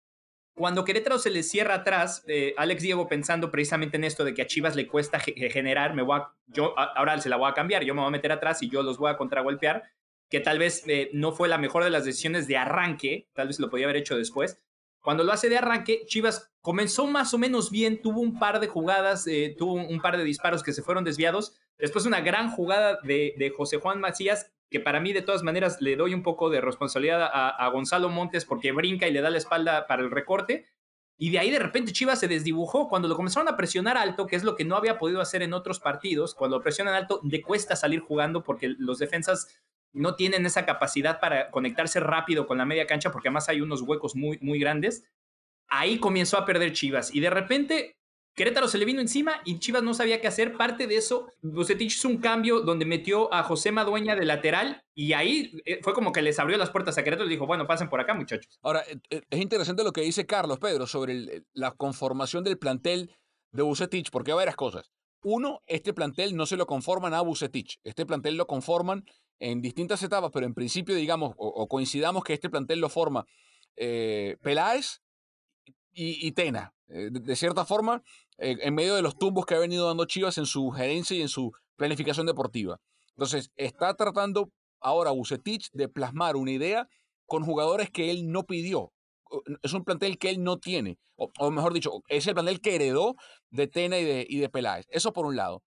[0.57, 4.42] cuando Querétaro se le cierra atrás, eh, Alex Diego pensando precisamente en esto de que
[4.42, 7.94] a Chivas le cuesta generar, me voy yo ahora se la voy a cambiar, yo
[7.94, 9.83] me voy a meter atrás y yo los voy a contragolpear,
[10.31, 13.59] que tal vez eh, no fue la mejor de las decisiones de arranque, tal vez
[13.59, 14.61] lo podía haber hecho después.
[15.05, 18.69] Cuando lo hace de arranque, Chivas comenzó más o menos bien, tuvo un par de
[18.69, 22.99] jugadas, eh, tuvo un, par de disparos que se fueron desviados, después una gran jugada
[23.03, 26.51] de, de José Juan Macías que para mí de todas maneras le doy un poco
[26.51, 30.67] de responsabilidad a, Gonzalo Montes porque brinca y le da la espalda para el recorte.
[31.17, 34.35] Y de ahí de repente Chivas se desdibujó cuando lo comenzaron a presionar alto, que
[34.35, 36.35] es lo que no había podido hacer en otros partidos.
[36.35, 39.47] Cuando presionan alto, le cuesta salir jugando porque los defensas
[39.94, 43.83] no tienen esa capacidad para conectarse rápido con la media cancha porque además hay unos
[43.83, 45.04] huecos muy, muy grandes.
[45.68, 47.96] Ahí comenzó a perder Chivas y de repente
[48.35, 50.57] Querétaro se le vino encima y Chivas no sabía qué hacer.
[50.57, 55.12] Parte de eso, Bucetich hizo un cambio donde metió a José Madueña de lateral y
[55.12, 57.88] ahí eh, fue como que les abrió las puertas a Querétaro y dijo, bueno, pasen
[57.88, 58.59] por acá, muchachos.
[58.62, 63.14] Ahora, eh, eh, es interesante lo que dice Carlos Pedro sobre la conformación del plantel
[63.52, 64.90] de Bucetich, porque hay varias cosas.
[65.22, 67.78] Uno, este plantel no se lo conforman a Bucetich.
[67.85, 69.04] Este plantel lo conforman
[69.40, 73.27] en distintas etapas, pero en principio, digamos, o, coincidamos que este plantel lo forma
[73.77, 75.03] Peláez
[75.92, 76.75] y Tena.
[76.88, 78.03] Eh, de, cierta forma,
[78.38, 81.23] eh, en medio de los tumbos que ha venido dando Chivas en su gerencia y
[81.23, 82.81] en su planificación deportiva.
[83.11, 86.88] Entonces, está tratando ahora Bucetich de plasmar una idea
[87.27, 88.92] con jugadores que él no pidió.
[89.62, 93.16] Es un plantel que él no tiene, o, mejor dicho, es el plantel que heredó
[93.51, 94.87] de Tena y de, y de Peláez.
[94.90, 95.62] Eso por un lado.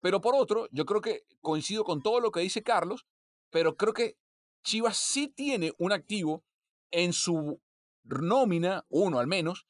[0.00, 3.06] Pero por otro, yo creo que coincido con todo lo que dice Carlos,
[3.50, 4.16] pero creo que
[4.62, 6.44] Chivas sí tiene un activo
[6.90, 7.60] en su
[8.04, 9.66] nómina, uno al menos,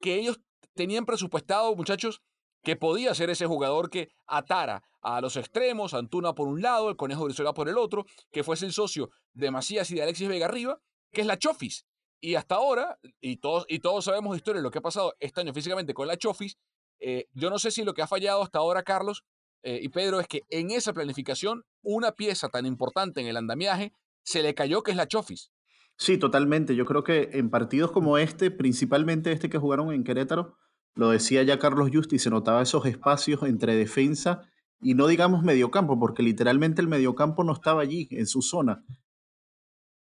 [0.00, 0.40] que ellos
[0.74, 2.22] tenían presupuestado, muchachos,
[2.62, 6.96] que podía ser ese jugador que atara a los extremos, Antuna por un lado, el
[6.96, 10.46] Conejo Brizuela por el otro, que fuese el socio de Macías y de Alexis Vega
[10.46, 10.80] arriba,
[11.12, 11.86] que es la Chofis.
[12.20, 15.40] Y hasta ahora, y todos, y todos sabemos de historia lo que ha pasado este
[15.40, 16.58] año físicamente con la Chofis,
[17.00, 19.24] eh, yo no sé si lo que ha fallado hasta ahora, Carlos
[19.62, 23.92] eh, y Pedro, es que en esa planificación, una pieza tan importante en el andamiaje
[24.22, 25.50] se le cayó, que es la Chofis.
[25.96, 26.76] Sí, totalmente.
[26.76, 30.56] Yo creo que en partidos como este, principalmente este que jugaron en Querétaro,
[30.94, 34.48] lo decía ya Carlos Justi, se notaba esos espacios entre defensa
[34.80, 38.84] y no digamos mediocampo, porque literalmente el mediocampo no estaba allí, en su zona.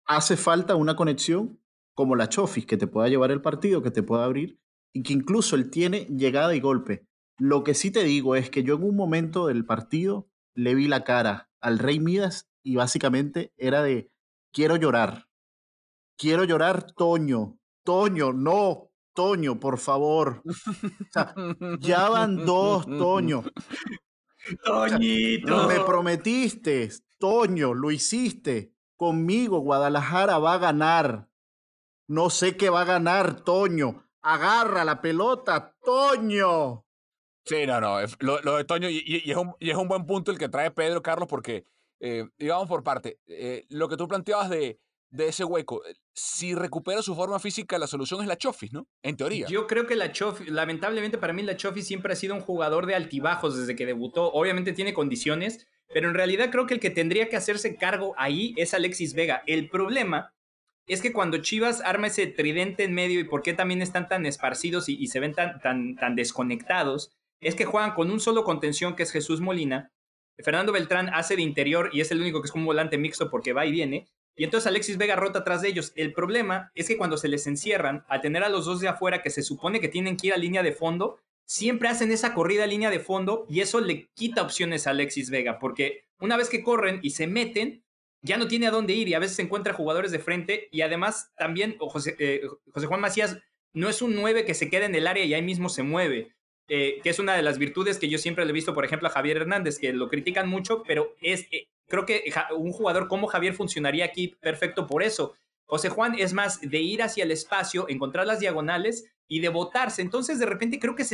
[0.07, 1.61] Hace falta una conexión
[1.95, 4.59] como la Chofis, que te pueda llevar el partido, que te pueda abrir
[4.97, 7.07] y que incluso él tiene llegada y golpe.
[7.39, 10.89] Lo que sí te digo es que yo en un momento del partido le vi
[10.89, 14.11] la cara al Rey Midas y básicamente era de
[14.53, 15.27] quiero llorar
[16.19, 17.59] Quiero llorar, Toño.
[17.85, 18.91] Toño, no.
[19.15, 20.43] Toño, por favor.
[21.81, 23.45] ya van dos, Toño.
[24.65, 25.69] Toñito.
[25.69, 28.73] me prometiste, Toño, lo hiciste.
[28.97, 31.29] Conmigo, Guadalajara va a ganar.
[32.09, 34.06] No sé qué va a ganar, Toño.
[34.27, 36.85] Agarra la pelota, Toño.
[37.45, 37.99] Sí, no, no.
[38.21, 41.03] Lo, de Toño, y, es un, y, es un, buen punto el que trae Pedro
[41.03, 41.65] Carlos, porque,
[42.01, 45.85] eh, digamos por parte, eh, lo que tú planteabas de de ese hueco.
[45.87, 48.87] Eh, si recupera su forma física, la solución es la Chofis, ¿no?
[49.03, 49.47] En teoría.
[49.49, 52.87] Yo creo que la Chofis, lamentablemente para mí la Chofis siempre ha sido un jugador
[52.87, 54.33] de altibajos desde que debutó.
[54.33, 58.55] Obviamente tiene condiciones, pero en realidad creo que el que tendría que hacerse cargo ahí
[58.57, 59.43] es Alexis Vega.
[59.47, 60.35] El problema
[60.87, 64.27] es que cuando Chivas arma ese tridente en medio y por qué también están tan
[64.27, 68.95] esparcidos y, se ven tan, tan, tan desconectados, es que juegan con un solo contención
[68.95, 69.91] que es Jesús Molina.
[70.39, 73.53] Fernando Beltrán hace de interior y es el único que es un volante mixto porque
[73.53, 74.07] va y viene.
[74.37, 75.93] Y entonces Alexis Vega rota atrás de ellos.
[75.97, 79.23] El problema es que cuando se les encierran, al tener a los dos de afuera
[79.23, 82.65] que se supone que tienen que ir a línea de fondo, siempre hacen esa corrida
[82.65, 86.51] a línea de fondo y eso le quita opciones a Alexis Vega, porque una vez
[86.51, 87.83] que corren y se meten,
[88.27, 91.33] ya no tiene a dónde ir y a veces encuentra jugadores de frente y además
[91.37, 93.39] también José, eh, José Juan Macías
[93.73, 96.33] no es un 9 que se queda en el área y ahí mismo se mueve.
[96.69, 99.07] Eh, que es una de las virtudes que yo siempre le he visto, por ejemplo,
[99.07, 102.25] a Javier Hernández, que lo critican mucho, pero es, eh, creo que
[102.57, 105.37] un jugador como Javier funcionaría aquí perfecto por eso.
[105.67, 110.03] José Juan es más de ir hacia el espacio, encontrar las diagonales y de botarse.
[110.03, 111.05] Entonces, de repente, creo que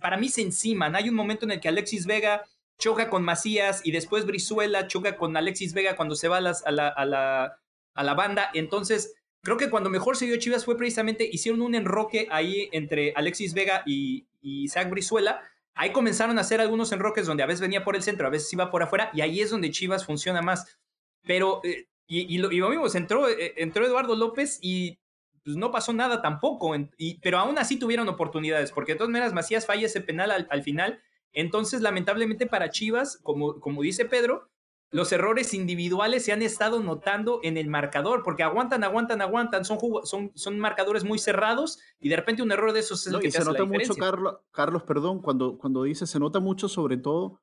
[0.00, 0.94] para mí se enciman.
[0.94, 2.44] Hay un momento en el que Alexis Vega
[2.78, 6.52] choca con Macías y después Brizuela choca con Alexis Vega cuando se va a, la,
[6.64, 7.58] a, la,
[7.94, 8.50] a la banda.
[8.54, 13.12] Entonces, creo que cuando mejor se dio Chivas fue precisamente, hicieron un enroque ahí entre
[13.16, 15.42] Alexis Vega y, y Zach Brizuela,
[15.78, 18.50] Ahí comenzaron a hacer algunos enroques donde a veces venía por el centro, a veces
[18.50, 20.78] iba por afuera, y ahí es donde Chivas funciona más.
[21.22, 24.98] Pero, eh, y, lo, y, lo, entró, eh, entró Eduardo López y
[25.44, 29.34] pues, no pasó nada tampoco, y, pero aún así tuvieron oportunidades, porque de todas maneras
[29.34, 31.02] Macías falla ese penal al, al final.
[31.32, 34.48] Entonces, lamentablemente para Chivas, como, como dice Pedro,
[34.90, 39.78] los errores individuales se han estado notando en el marcador, porque aguantan, aguantan, aguantan, son,
[40.04, 43.30] son, son marcadores muy cerrados y de repente un error de esos es lo que
[43.30, 47.40] se nota mucho, Carlos, Carlos, perdón, cuando, cuando dice, se nota mucho sobre todo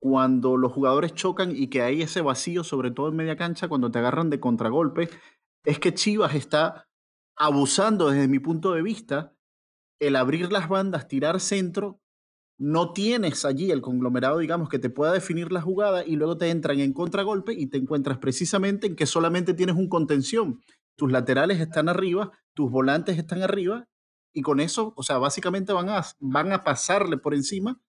[0.00, 3.90] cuando los jugadores chocan y que hay ese vacío, sobre todo en media cancha, cuando
[3.90, 5.08] te agarran de contragolpe,
[5.64, 6.88] es que Chivas está
[7.36, 9.32] abusando desde mi punto de vista
[10.00, 12.01] el abrir las bandas, tirar centro
[12.64, 16.48] no tienes allí el conglomerado, digamos, que te pueda definir la jugada y luego te
[16.48, 20.60] entran en contragolpe y te encuentras precisamente en que solamente tienes un contención.
[20.94, 23.88] Tus laterales están arriba, tus volantes están arriba
[24.32, 27.82] y con eso, o sea, básicamente van a, van a pasarle por encima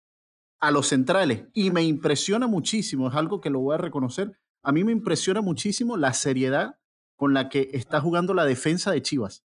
[0.59, 1.45] a los centrales.
[1.53, 5.41] Y me impresiona muchísimo, es algo que lo voy a reconocer, a mí me impresiona
[5.41, 6.79] muchísimo la seriedad
[7.15, 9.45] con la que está jugando la defensa de Chivas.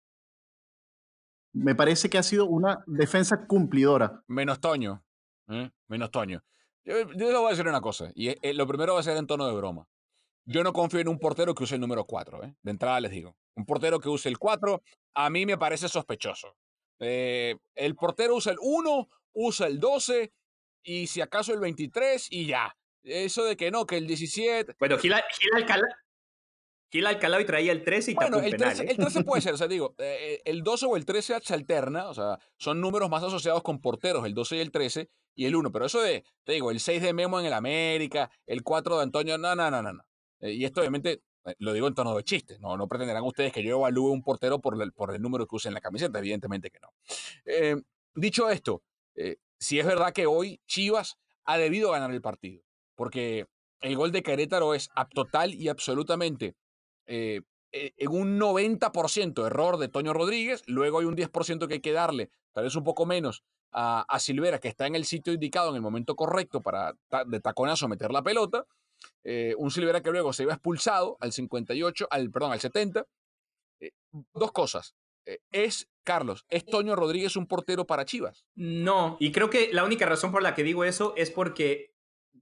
[1.53, 4.21] Me parece que ha sido una defensa cumplidora.
[4.27, 5.01] Menos Toño.
[5.49, 5.69] ¿Eh?
[5.87, 6.43] menos Toño.
[6.85, 9.17] Yo, yo, les voy a decir una cosa, y eh, lo primero va a ser
[9.17, 9.87] en tono de broma.
[10.45, 12.55] Yo no confío en un portero que use el número 4, ¿eh?
[12.61, 13.37] de entrada les digo.
[13.55, 14.81] Un portero que use el 4,
[15.15, 16.55] a mí me parece sospechoso.
[16.99, 20.33] el portero usa el 1, usa el 12
[20.83, 22.75] y si acaso el 23 y ya.
[23.03, 24.75] Eso de que no, que el 17.
[24.79, 25.87] Bueno, Gil, Gil Alcalá,
[26.93, 29.57] Gil Alcalá y traía el 13 y bueno, el 13, el 13 puede ser, o
[29.57, 33.63] sea, digo, el 12 o el 13 se alterna, o sea, son números más asociados
[33.63, 35.71] con porteros, el 12 y el 13, y el 1.
[35.71, 39.03] Pero eso de, te digo, el 6 de Memo en el América, el 4 de
[39.03, 39.93] Antonio, no, no, no, no.
[39.93, 40.03] no.
[40.43, 43.53] Eh, y esto obviamente eh, lo digo en tono de chiste, no, no pretenderán ustedes
[43.53, 46.19] que yo evalúe un portero por el, por el número que use en la camiseta,
[46.19, 46.89] evidentemente que no.
[47.45, 47.81] Eh,
[48.13, 48.83] dicho esto,
[49.57, 52.63] si es verdad que hoy Chivas ha debido ganar el partido,
[52.95, 53.47] porque
[53.79, 56.55] el gol de Querétaro es total y absolutamente
[57.05, 57.43] en
[58.09, 62.65] un 90% error de Toño Rodríguez, luego hay un 10% que hay que darle, tal
[62.65, 63.43] vez un poco menos,
[63.73, 66.93] a, Silvera, que está en el sitio indicado en el momento correcto para
[67.25, 68.65] de taconazo meter la pelota.
[69.23, 73.05] Eh, un Silvera que luego se iba expulsado al 58, al, perdón, al 70.
[73.79, 73.91] Eh,
[74.33, 74.95] dos cosas.
[75.25, 78.45] Eh, es, Carlos, ¿es Toño Rodríguez un portero para Chivas?
[78.55, 81.95] No, y creo que la única razón por la que digo eso es porque,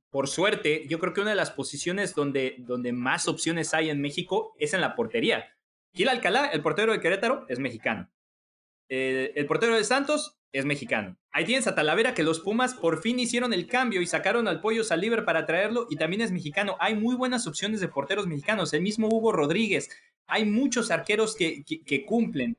[0.10, 4.02] por suerte, yo creo que una de las posiciones donde, donde más opciones hay en
[4.02, 5.56] México es en la portería.
[5.94, 8.10] Gil Alcalá, el portero de Querétaro, es mexicano.
[8.92, 11.18] El portero de Santos es mexicano.
[11.32, 14.60] Ahí tienes a Talavera que los Pumas por fin hicieron el cambio y sacaron al
[14.60, 16.76] pollo Saliver para traerlo y también es mexicano.
[16.80, 18.74] Hay muy buenas opciones de porteros mexicanos.
[18.74, 19.90] El mismo Hugo Rodríguez.
[20.28, 21.64] Hay muchos arqueros que,
[22.06, 22.58] cumplen.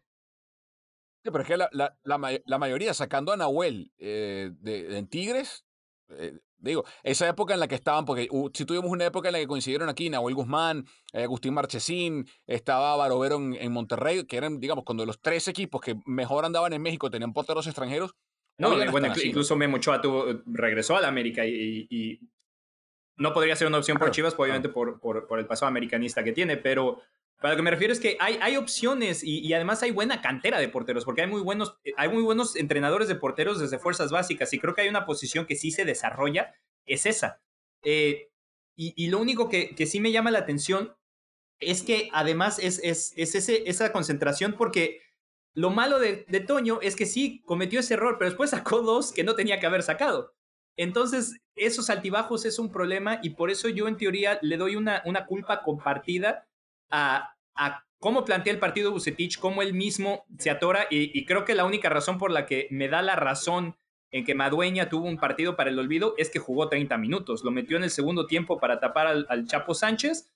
[1.22, 5.64] Sí, pero es que la, mayoría, sacando a Nahuel eh, de, Tigres,
[6.08, 9.38] eh, digo, esa época en la que estaban, porque si tuvimos una época en la
[9.38, 14.85] que coincidieron aquí Nahuel Guzmán, eh, Agustín Marchesín, estaba Barovero en, Monterrey, que eran, digamos,
[14.85, 18.14] cuando los tres equipos que mejor andaban en México tenían porteros extranjeros.
[18.59, 20.01] No, bueno, incluso Memo Ochoa
[20.46, 22.20] regresó a la América y,
[23.16, 26.33] no podría ser una opción por Chivas, obviamente por, por, por, el pasado americanista que
[26.33, 27.03] tiene, pero
[27.42, 30.61] para lo que me refiero es que hay, hay opciones y, además hay buena cantera
[30.61, 34.52] de porteros, porque hay muy, buenos, hay muy buenos entrenadores de porteros desde fuerzas básicas
[34.55, 36.55] y creo que hay una posición que sí se desarrolla,
[36.87, 37.42] es esa.
[37.83, 38.31] Eh,
[38.76, 40.94] y, lo único que, que, sí me llama la atención
[41.59, 45.02] es que además es, es, es ese, esa concentración porque
[45.52, 49.12] lo malo de, de, Toño es que sí cometió ese error, pero después sacó dos
[49.12, 50.35] que no tenía que haber sacado.
[50.76, 55.02] Entonces, esos altibajos es un problema y por eso yo en teoría le doy una,
[55.05, 56.46] una culpa compartida
[56.92, 57.35] a,
[57.98, 61.88] cómo plantea el partido Bucetich, cómo él mismo se atora y, creo que la única
[61.88, 63.76] razón por la que me da la razón
[64.11, 67.50] en que Madueña tuvo un partido para el olvido es que jugó 30 minutos, lo
[67.50, 70.31] metió en el segundo tiempo para tapar al, Chapo Sánchez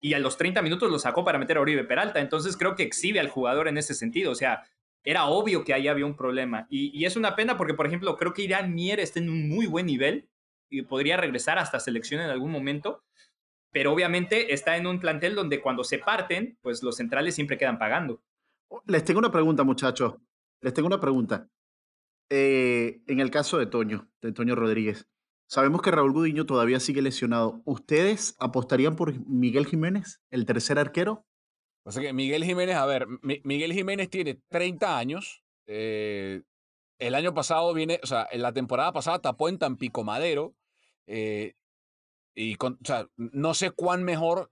[0.00, 2.84] y a los 30 minutos lo sacó para meter a Oribe Peralta, entonces creo que
[2.84, 4.64] exhibe al jugador en ese sentido, o sea,
[5.02, 8.16] era obvio que ahí había un problema y, y es una pena porque, por ejemplo,
[8.16, 10.28] creo que Irán Mier está en un muy buen nivel
[10.68, 13.02] y podría regresar hasta selección en algún momento,
[13.78, 17.78] pero obviamente está en un plantel donde cuando se parten, pues los centrales siempre quedan
[17.78, 18.20] pagando.
[18.66, 20.16] Oh, les tengo una pregunta, muchachos.
[20.60, 21.48] Les tengo una pregunta.
[22.28, 25.08] Eh, en el caso de Toño, de Toño Rodríguez,
[25.46, 27.62] sabemos que Raúl Gudiño todavía sigue lesionado.
[27.66, 31.24] ¿Ustedes apostarían por Miguel Jiménez, el tercer arquero?
[31.84, 35.44] O sea que Miguel Jiménez, a ver, Miguel Jiménez tiene 30 años.
[35.68, 36.42] Eh,
[36.98, 40.56] el año pasado viene, o sea, en la temporada pasada tapó en Tampico Madero.
[41.06, 41.54] Eh,
[42.38, 44.50] y o sea, no sé cuán mejor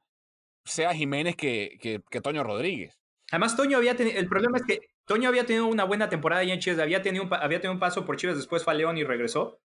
[0.65, 2.99] sea Jiménez que, que, Toño Rodríguez.
[3.31, 6.51] Además, Toño había tenido, el problema es que Toño había tenido una buena temporada ahí
[6.51, 8.99] en Chivas, había tenido, un, había tenido un paso por Chivas, después fue a León
[8.99, 9.61] y regresó.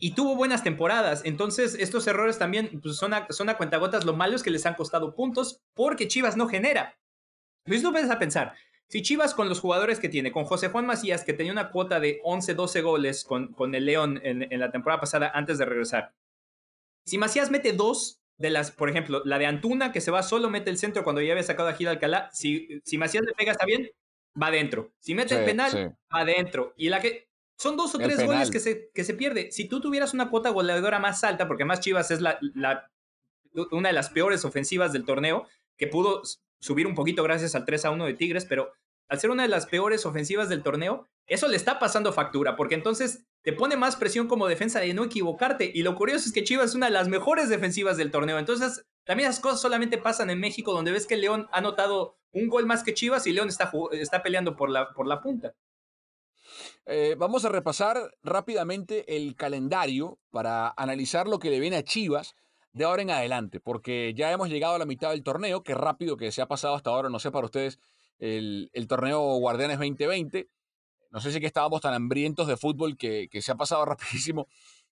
[0.00, 1.22] y tuvo buenas temporadas.
[1.24, 4.04] Entonces, estos errores también pues, son, a, son a cuentagotas.
[4.04, 6.98] Lo malo es que les han costado puntos porque Chivas no genera.
[7.64, 8.54] Luis, ves a pensar.
[8.88, 12.00] Si Chivas con los jugadores que tiene, con José Juan Macías, que tenía una cuota
[12.00, 15.66] de 11, 12 goles con, con el León en, en, la temporada pasada antes de
[15.66, 16.14] regresar.
[17.08, 20.50] Si Macías mete dos de las, por ejemplo, la de Antuna, que se va solo,
[20.50, 22.30] mete el centro cuando ya había sacado a Gil Alcalá.
[22.32, 23.90] Si, si Macías le pega, está bien,
[24.40, 24.92] va adentro.
[24.98, 26.74] Si mete el penal, va adentro.
[26.76, 27.26] Y la que.
[27.60, 29.50] Son dos o tres goles que se, que se pierde.
[29.50, 32.88] Si tú tuvieras una cuota goleadora más alta, porque más Chivas es la, la,
[33.72, 36.22] una de las peores ofensivas del torneo, que pudo
[36.60, 38.72] subir un poquito gracias al 3 a 1 de Tigres, pero
[39.08, 42.74] al ser una de las peores ofensivas del torneo, eso le está pasando factura, porque
[42.74, 45.70] entonces te pone más presión como defensa de no equivocarte.
[45.72, 48.38] Y lo curioso es que Chivas es una de las mejores defensivas del torneo.
[48.38, 52.48] Entonces, también esas cosas solamente pasan en México, donde ves que León ha anotado un
[52.48, 55.54] gol más que Chivas y León está, está peleando por la, por la punta.
[56.86, 62.34] Eh, vamos a repasar rápidamente el calendario para analizar lo que le viene a Chivas
[62.72, 66.16] de ahora en adelante, porque ya hemos llegado a la mitad del torneo, que rápido
[66.16, 67.78] que se ha pasado hasta ahora, no sé para ustedes,
[68.18, 70.48] el, torneo Guardianes 2020.
[71.10, 74.48] No sé si que estábamos tan hambrientos de fútbol que, se ha pasado rapidísimo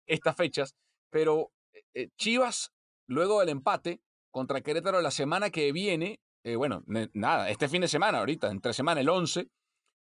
[0.06, 0.74] estas fechas,
[1.10, 1.52] pero
[1.94, 2.72] eh, Chivas,
[3.06, 4.00] luego del empate
[4.30, 6.82] contra Querétaro la semana que viene, eh, bueno,
[7.12, 9.48] nada, este fin de semana, ahorita, entre semana, el 11,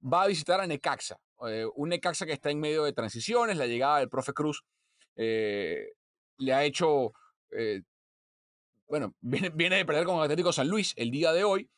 [0.01, 1.17] va a visitar a Necaxa.
[1.47, 4.63] Eh, un Necaxa que está en medio de transiciones, la llegada del profe Cruz
[5.17, 7.13] le ha hecho
[8.87, 11.69] bueno, viene, de perder con Atlético San Luis el día de hoy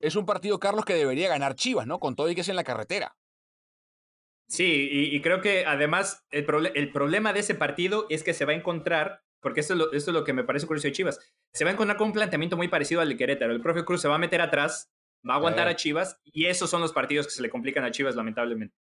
[0.00, 1.98] es un partido, Carlos, que debería ganar Chivas, ¿no?
[1.98, 3.16] Con todo y que es en la carretera.
[4.46, 8.52] Sí, y, creo que además el, el, problema de ese partido es que se va
[8.52, 11.18] a encontrar, porque esto es, lo, esto es lo que me parece curioso de Chivas,
[11.52, 13.52] se va a encontrar con un planteamiento muy parecido al de Querétaro.
[13.52, 14.92] El propio Cruz se va a meter atrás,
[15.28, 17.90] va a aguantar a Chivas, y esos son los partidos que se le complican a
[17.90, 18.76] Chivas, lamentablemente.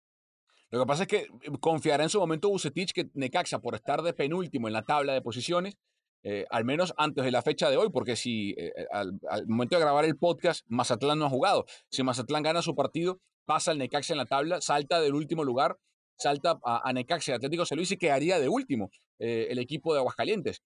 [0.70, 1.28] Lo que pasa es que
[1.60, 5.20] confiará en su momento Bucetich que Necaxa, por estar de penúltimo en la tabla de
[5.20, 5.76] posiciones,
[6.22, 9.76] eh, al menos antes de la fecha de hoy, porque si eh, eh, al, momento
[9.76, 11.64] de grabar el podcast, Mazatlán no ha jugado.
[11.90, 15.78] Si Mazatlán gana su partido, pasa al Necaxa en la tabla, salta del último lugar,
[16.18, 20.62] salta a, Necaxa Atlético San Luis y quedaría de último el equipo de Aguascalientes.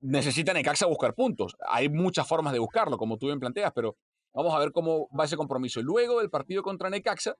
[0.00, 1.54] necesita Necaxa buscar puntos.
[1.68, 3.96] Hay muchas formas de buscarlo, como tú bien planteas, pero
[4.34, 5.82] vamos a ver cómo va ese compromiso.
[5.82, 7.36] Luego del partido contra Necaxa,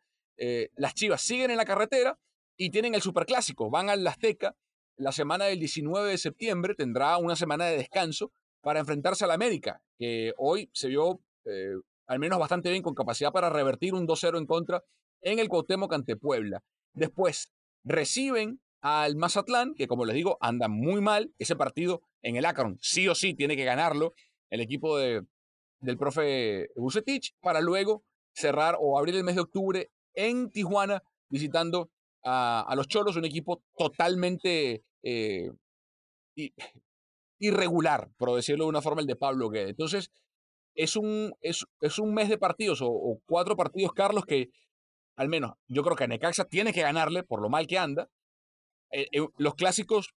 [0.77, 2.19] las Chivas siguen en la carretera
[2.57, 3.71] y tienen el superclásico.
[3.71, 4.55] Van al Azteca
[4.97, 9.35] la semana del 19 de septiembre tendrá una semana de descanso para enfrentarse a la
[9.35, 11.75] América, que hoy se vio eh,
[12.07, 14.85] al menos bastante bien con capacidad para revertir un 2-0 en contra
[15.21, 16.63] en el Cuauhtémoc ante Puebla.
[16.93, 21.33] Después reciben al Mazatlán, que como les digo, anda muy mal.
[21.39, 24.15] Ese partido en el Akron sí o sí tiene que ganarlo
[24.51, 25.25] el equipo de,
[25.81, 31.91] del profe Bucetich para luego cerrar o abrir el mes de octubre en Tijuana visitando
[32.25, 35.51] a, los Cholos, un equipo totalmente eh,
[37.39, 39.71] irregular, por decirlo de una forma, el de Pablo Guedes.
[39.71, 40.11] Entonces,
[40.75, 44.49] es un, es, es un mes de partidos o, cuatro partidos, Carlos, que
[45.17, 48.09] al menos yo creo que a Necaxa tiene que ganarle por lo mal que anda.
[48.91, 50.15] Eh, eh, los clásicos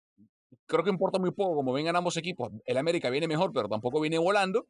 [0.67, 2.51] creo que importa muy poco como vengan ambos equipos.
[2.65, 4.67] El América viene mejor, pero tampoco viene volando.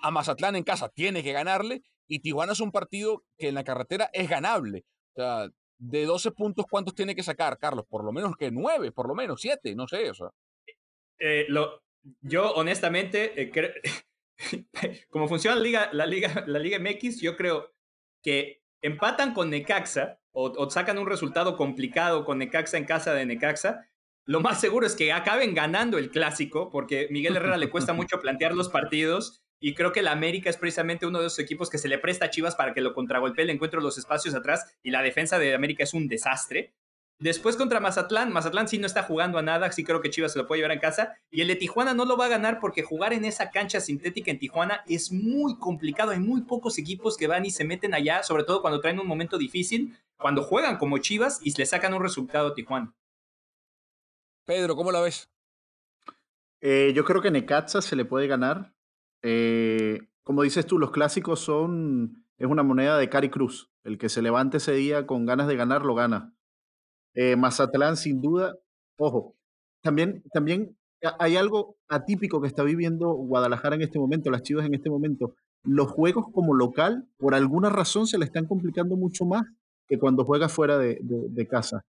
[0.00, 3.64] a Mazatlán en casa tiene que ganarle y Tijuana es un partido que en la
[3.64, 4.84] carretera es ganable.
[5.14, 5.50] O sea,
[5.82, 7.84] de 12 puntos, ¿cuántos tiene que sacar, Carlos?
[7.88, 10.28] Por lo menos que 9, por lo menos 7, no sé, o sea.
[11.18, 11.82] Eh, lo,
[12.20, 13.74] yo, honestamente, eh,
[15.10, 17.72] como funciona la Liga, la, Liga, la Liga MX, yo creo
[18.22, 23.26] que empatan con Necaxa o, o, sacan un resultado complicado con Necaxa en casa de
[23.26, 23.88] Necaxa,
[24.24, 28.20] lo más seguro es que acaben ganando el clásico, porque Miguel Herrera le cuesta mucho
[28.20, 31.78] plantear los partidos y creo que la América es precisamente uno de esos equipos que
[31.78, 34.90] se le presta a Chivas para que lo contragolpee, le encuentre los espacios atrás y
[34.90, 36.74] la defensa de América es un desastre.
[37.20, 40.40] Después contra Mazatlán, Mazatlán sí no está jugando a nada, sí creo que Chivas se
[40.40, 41.16] lo puede llevar en casa.
[41.30, 44.32] Y el de Tijuana no lo va a ganar porque jugar en esa cancha sintética
[44.32, 46.10] en Tijuana es muy complicado.
[46.10, 49.06] Hay muy pocos equipos que van y se meten allá, sobre todo cuando traen un
[49.06, 52.92] momento difícil, cuando juegan como Chivas y le sacan un resultado a Tijuana.
[54.44, 55.30] Pedro, ¿cómo la ves?
[56.60, 58.72] Eh, yo creo que Necaxa se le puede ganar.
[59.22, 63.70] Eh, como dices tú, los clásicos son, es una moneda de Cari Cruz.
[63.84, 66.32] El que se levante ese día con ganas de ganar, lo gana.
[67.14, 68.54] Eh, Mazatlán, sin duda,
[68.96, 69.34] ojo,
[69.82, 70.76] también, también
[71.18, 75.34] hay algo atípico que está viviendo Guadalajara en este momento, las Chivas en este momento.
[75.64, 79.44] Los juegos como local, por alguna razón, se le están complicando mucho más
[79.88, 81.82] que cuando juega fuera de, casa.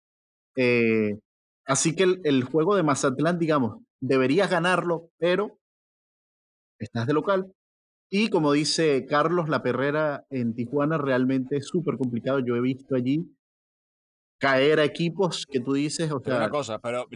[0.55, 1.19] Eh,
[1.65, 5.57] así que el, el, juego de Mazatlán, digamos, deberías ganarlo, pero
[6.83, 7.53] estás de local.
[8.09, 12.39] Y como dice Carlos, la perrera en Tijuana realmente es súper complicado.
[12.39, 13.27] Yo he visto allí
[14.43, 17.07] caer a equipos que tú dices, o sea, una cosa, pero,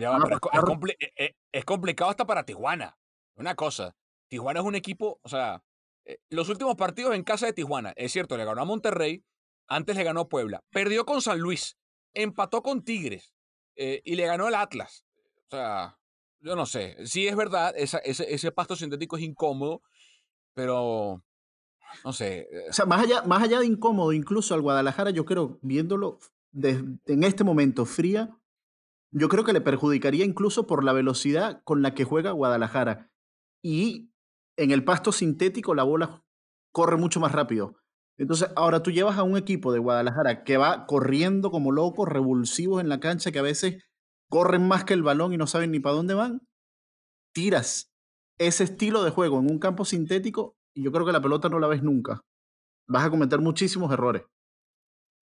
[1.51, 2.97] es, complicado hasta para Tijuana.
[3.36, 3.95] Una cosa,
[4.30, 5.61] Tijuana es un equipo, o sea,
[6.05, 9.26] eh, los últimos partidos en casa de Tijuana, es cierto, le ganó a Monterrey,
[9.68, 11.78] antes le ganó a Puebla, perdió con San Luis,
[12.13, 13.34] empató con Tigres
[13.76, 15.05] eh, y le ganó al Atlas.
[15.49, 15.97] O sea,
[16.41, 16.95] yo no sé.
[17.05, 19.81] Sí es verdad, ese, ese pasto sintético es incómodo,
[20.53, 21.23] pero
[22.03, 22.47] no sé.
[22.69, 26.19] O sea, más allá, más allá de incómodo, incluso al Guadalajara, yo creo, viéndolo
[26.53, 28.38] en este momento fría,
[29.11, 33.11] yo creo que le perjudicaría incluso por la velocidad con la que juega Guadalajara.
[33.61, 34.11] Y
[34.57, 36.23] en el pasto sintético la bola
[36.71, 37.75] corre mucho más rápido.
[38.17, 42.81] Entonces, ahora tú llevas a un equipo de Guadalajara que va corriendo como loco, revulsivos
[42.81, 43.83] en la cancha, que a veces
[44.30, 46.41] corren más que el balón y no saben ni para dónde van.
[47.34, 47.91] Tiras
[48.38, 51.59] ese estilo de juego en un campo sintético y yo creo que la pelota no
[51.59, 52.21] la ves nunca.
[52.88, 54.23] Vas a cometer muchísimos errores.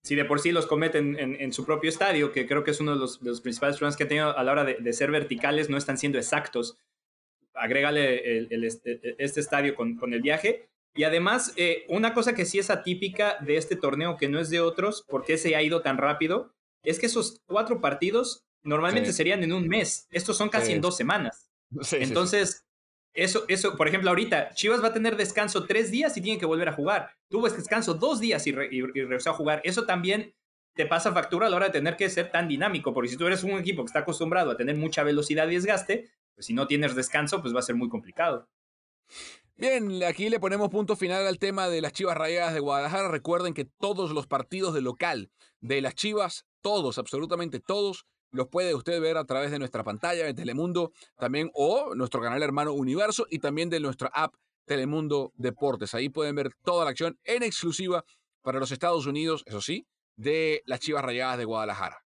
[0.03, 2.91] Si de por sí los cometen en, su propio estadio, que creo que es uno
[2.93, 5.97] de los, principales problemas que ha tenido a la hora de, ser verticales, no están
[5.97, 6.77] siendo exactos.
[7.55, 12.57] Agrégale este, este, estadio con, con el viaje y además, eh, una cosa que sí
[12.57, 15.97] es atípica de este torneo, que no es de otros, porque se ha ido tan
[15.97, 20.07] rápido, es que esos cuatro partidos normalmente serían en un mes.
[20.11, 21.49] Estos son casi en dos semanas.
[21.93, 22.66] Entonces,
[23.13, 26.45] eso, eso, por ejemplo, ahorita Chivas va a tener descanso tres días y tiene que
[26.45, 27.11] volver a jugar.
[27.30, 29.61] Tuvo descanso dos días y, regresó a jugar.
[29.63, 30.34] Eso también
[30.74, 33.26] te pasa factura a la hora de tener que ser tan dinámico, porque si tú
[33.26, 36.68] eres un equipo que está acostumbrado a tener mucha velocidad y desgaste, pues si no
[36.68, 38.49] tienes descanso, pues va a ser muy complicado.
[39.55, 43.07] Bien, aquí le ponemos punto final al tema de las Chivas Rayadas de Guadalajara.
[43.07, 48.05] Recuerden que todos los partidos de local de las Chivas, todos, absolutamente todos,
[48.36, 52.43] los puede usted ver a través de nuestra pantalla de Telemundo también o nuestro canal
[52.43, 55.95] hermano Universo y también de nuestra app Telemundo Deportes.
[55.95, 58.03] Ahí pueden ver toda la acción en exclusiva
[58.41, 62.01] para los Estados Unidos, eso sí, de las Chivas Rayadas de Guadalajara.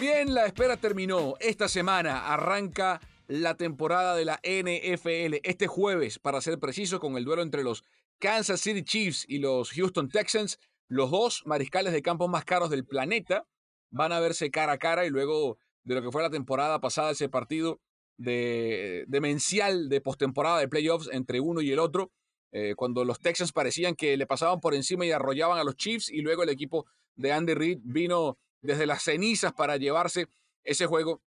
[0.00, 1.34] Bien, la espera terminó.
[1.38, 5.38] Esta semana arranca la temporada de la NFL.
[5.44, 7.84] Este jueves, para ser preciso, con el duelo entre los
[8.18, 10.58] Kansas City Chiefs y los Houston Texans,
[10.92, 13.46] los dos mariscales de campo más caros del planeta
[13.90, 17.12] van a verse cara a cara y luego de lo que fue la temporada pasada,
[17.12, 17.80] ese partido
[18.18, 22.12] de, demencial de postemporada de playoffs entre uno y el otro,
[22.52, 26.10] eh, cuando los Texans parecían que le pasaban por encima y arrollaban a los Chiefs
[26.10, 26.84] y luego el equipo
[27.14, 30.26] de Andy Reid vino desde las cenizas para llevarse
[30.62, 31.22] ese juego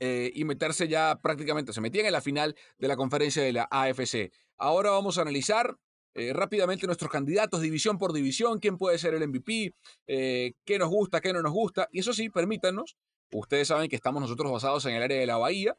[0.00, 3.68] eh, y meterse ya prácticamente, se metían en la final de la conferencia de la
[3.70, 4.32] AFC.
[4.56, 5.76] Ahora vamos a analizar
[6.14, 9.74] eh, rápidamente nuestros candidatos, división por división, quién puede ser el MVP,
[10.06, 11.88] eh, qué nos gusta, qué no nos gusta.
[11.92, 12.96] Y eso sí, permítanos,
[13.32, 15.76] ustedes saben que estamos nosotros basados en el área de la Bahía,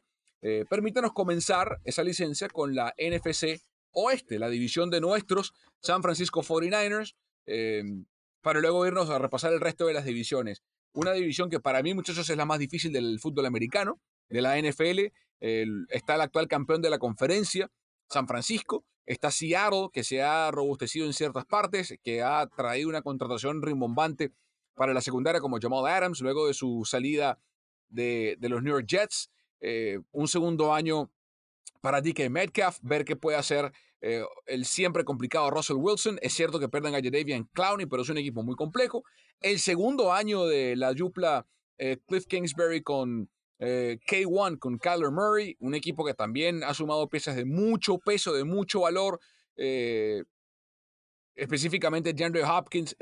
[0.70, 3.60] permítanos comenzar esa licencia con la NFC
[3.90, 5.52] Oeste, la división de nuestros
[5.82, 7.14] San Francisco 49ers
[8.40, 10.62] para luego irnos a repasar el resto de las divisiones.
[10.94, 14.00] Una división que para mí, muchachos, es la más difícil del fútbol americano,
[14.30, 15.12] de la NFL.
[15.90, 17.70] está el actual campeón de la conferencia,
[18.08, 18.86] San Francisco.
[19.10, 24.30] Está Seattle, que se ha robustecido en ciertas partes, que ha traído una contratación rimbombante
[24.76, 27.40] para la secundaria como Jamal Adams, luego de su salida
[27.88, 29.28] de, los New York Jets.
[29.60, 31.10] Eh, un segundo año
[31.80, 36.20] para DK Metcalf, ver qué puede hacer eh, el siempre complicado Russell Wilson.
[36.22, 39.02] Es cierto que pierden a Jadavian Clowney, pero es un equipo muy complejo.
[39.40, 41.48] El segundo año de la dupla
[41.78, 43.28] eh, Cliff Kingsbury con
[43.60, 48.32] eh, K1, con Kyler Murray, un equipo que también ha sumado piezas de mucho peso,
[48.32, 49.20] de mucho valor.
[51.36, 52.96] específicamente DeAndre Hopkins.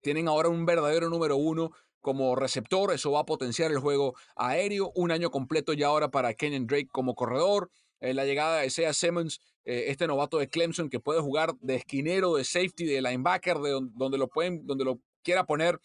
[0.00, 2.92] tienen ahora un verdadero número uno como receptor.
[2.92, 4.92] Eso va a potenciar el juego aéreo.
[4.94, 7.70] Un año completo ya ahora para Kenyon Drake como corredor.
[8.00, 12.34] la llegada de Sea Simmons eh, este novato de Clemson que puede jugar de esquinero,
[12.34, 15.80] de safety, de linebacker, de donde lo, pueden, donde lo quiera poner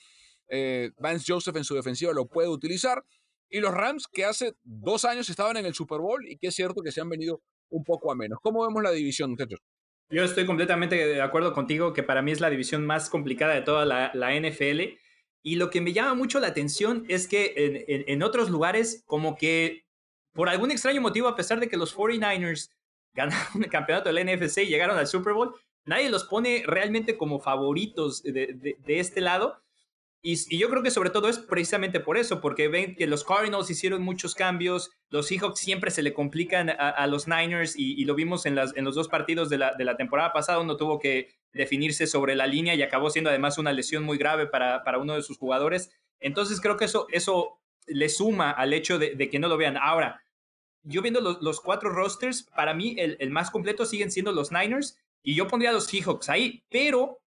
[0.50, 3.04] eh, Vance Joseph en su defensiva, lo puede utilizar.
[3.50, 6.56] Y los Rams que hace dos años estaban en el Super Bowl y que es
[6.56, 8.40] cierto que se han venido un poco a menos.
[8.42, 9.60] ¿Cómo vemos la división, muchachos?
[10.10, 13.62] Yo estoy completamente de acuerdo contigo que para mí es la división más complicada de
[13.62, 14.98] toda la, NFL.
[15.44, 19.86] Y lo que me llama mucho la atención es que en, otros lugares, como que
[20.34, 22.70] por algún extraño motivo, a pesar de que los 49ers
[23.14, 27.40] ganaron el campeonato del NFC y llegaron al Super Bowl, nadie los pone realmente como
[27.40, 29.62] favoritos de, este lado.
[30.30, 33.70] Y, yo creo que sobre todo es precisamente por eso, porque ven que los Cardinals
[33.70, 38.46] hicieron muchos cambios, los Seahawks siempre se le complican a, los Niners y, lo vimos
[38.46, 42.76] en, los dos partidos de la, temporada pasada, uno tuvo que definirse sobre la línea
[42.76, 45.92] y acabó siendo además una lesión muy grave para, uno de sus jugadores.
[46.20, 49.78] Entonces creo que eso, eso le suma al hecho de, que no lo vean.
[49.78, 50.22] Ahora,
[50.84, 55.00] yo viendo los, cuatro rosters, para mí el, más completo siguen siendo los Niners.
[55.24, 57.22] Y yo pondría a los Seahawks ahí, pero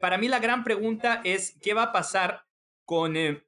[0.00, 2.44] para mí la gran pregunta es qué va a pasar
[2.84, 3.42] con, eh,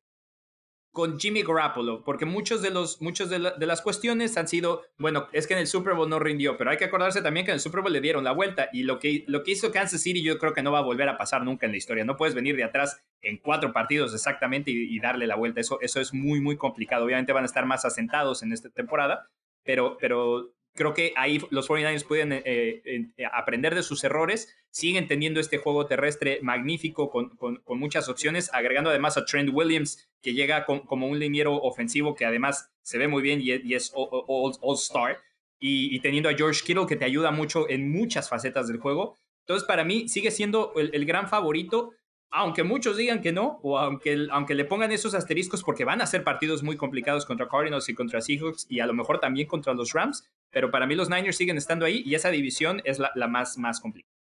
[0.93, 5.47] con Jimmy Garoppolo, porque muchos de, los, muchos de, las cuestiones han sido, bueno, es
[5.47, 7.61] que en el Super Bowl no rindió, pero hay que acordarse también que en el
[7.61, 10.39] Super Bowl le dieron la vuelta y lo que, lo que hizo Kansas City yo
[10.39, 12.05] creo que no va a volver a pasar nunca en la historia.
[12.05, 15.61] No puedes venir de atrás en cuatro partidos exactamente y, darle la vuelta.
[15.61, 17.05] Eso, eso es muy, muy complicado.
[17.05, 19.31] Obviamente van a estar más asentados en esta temporada,
[19.63, 25.09] pero, pero creo que ahí los 49ers pueden eh, eh, aprender de sus errores, siguen
[25.09, 30.33] teniendo este juego terrestre magnífico con, con, muchas opciones, agregando además a Trent Williams, que
[30.33, 35.19] llega como un liniero ofensivo que además se ve muy bien y, es all-star,
[35.59, 39.17] y, teniendo a George Kittle que te ayuda mucho en muchas facetas del juego.
[39.41, 41.93] Entonces, para mí sigue siendo el gran favorito
[42.31, 46.07] aunque muchos digan que no, o aunque, aunque le pongan esos asteriscos porque van a
[46.07, 49.75] ser partidos muy complicados contra Cardinals y contra Seahawks y a lo mejor también contra
[49.75, 53.29] los Rams, pero para mí los Niners siguen estando ahí y esa división es la,
[53.29, 54.15] más, más complicada.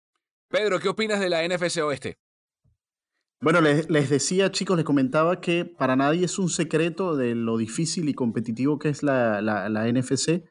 [0.49, 2.19] Pedro, ¿qué opinas de la NFC Oeste?
[3.41, 8.09] Bueno, les, decía, chicos, les comentaba que para nadie es un secreto de lo difícil
[8.09, 10.43] y competitivo que es la, la, la NFC,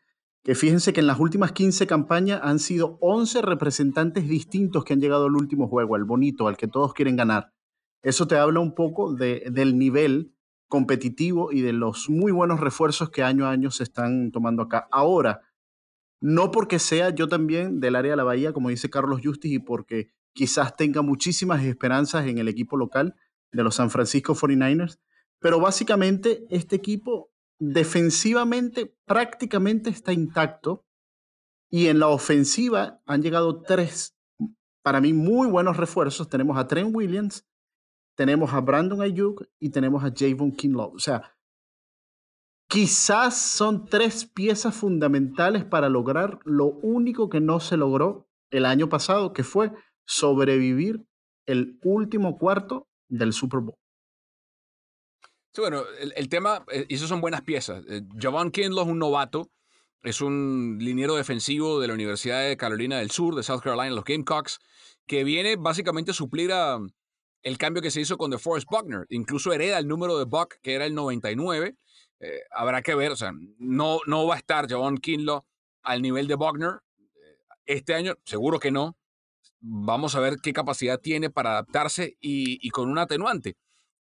[0.43, 5.01] que fíjense que en las últimas 15 campañas han sido 11 representantes distintos que han
[5.01, 7.51] llegado al último juego, al bonito, al que todos quieren ganar.
[8.01, 10.33] Eso te habla un poco de, del nivel
[10.69, 14.87] competitivo y de los muy buenos refuerzos que año a año se están tomando acá.
[14.91, 15.41] Ahora,
[16.21, 19.59] no porque sea yo también del área de la Bahía, como dice Carlos Justis, y
[19.59, 23.15] porque quizás tenga muchísimas esperanzas en el equipo local
[23.51, 24.99] de los San Francisco 49ers,
[25.39, 30.85] pero básicamente este equipo defensivamente prácticamente está intacto
[31.69, 34.15] y en la ofensiva han llegado tres,
[34.83, 36.29] para mí, muy buenos refuerzos.
[36.29, 37.45] Tenemos a Trent Williams,
[38.15, 40.93] tenemos a Brandon Ayuk y tenemos a Javon Kinlaw.
[40.93, 41.36] O sea,
[42.67, 48.89] quizás son tres piezas fundamentales para lograr lo único que no se logró el año
[48.89, 49.71] pasado, que fue
[50.05, 51.05] sobrevivir
[51.45, 53.77] el último cuarto del Super Bowl.
[55.53, 55.83] Sí, bueno,
[56.15, 57.83] el, tema, eh, eso son buenas piezas.
[57.89, 59.49] Eh, Javon Kinlaw es un novato,
[60.03, 64.03] es un liniero defensivo de la Universidad de Carolina del Sur, de South Carolina, los
[64.03, 64.59] Gamecocks,
[65.07, 66.79] que viene básicamente a suplir a,
[67.41, 69.05] el cambio que se hizo con DeForest Buckner.
[69.09, 71.75] Incluso hereda el número de Buck, que era el 99.
[72.19, 75.45] Eh, habrá que ver, o sea, no, no va a estar Javon Kinlaw
[75.83, 76.81] al nivel de Buckner.
[76.97, 78.97] Eh, este año, seguro que no.
[79.59, 83.57] Vamos a ver qué capacidad tiene para adaptarse y, con un atenuante.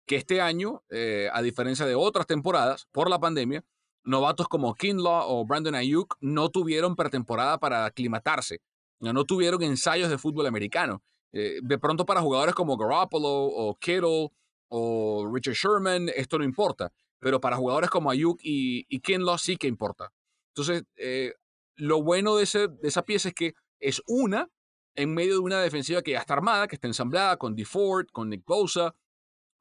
[0.06, 3.64] Que este año, eh, a diferencia de otras temporadas, por la pandemia,
[4.04, 8.62] novatos como Kinlaw o Brandon Ayuk no tuvieron pretemporada para aclimatarse.
[9.00, 11.04] No tuvieron ensayos de fútbol americano.
[11.32, 14.32] De pronto para jugadores como Garoppolo o Kittle
[14.70, 16.94] o Richard Sherman, esto no importa.
[17.26, 20.14] Pero para jugadores como Ayuk y, y Kinlaw sí que importa.
[20.50, 21.34] Entonces, eh,
[21.76, 24.48] lo bueno de, ese, de esa pieza es que es una
[24.94, 28.30] en medio de una defensiva que ya está armada, que está ensamblada con DeFord, con
[28.30, 28.94] Nick Bosa,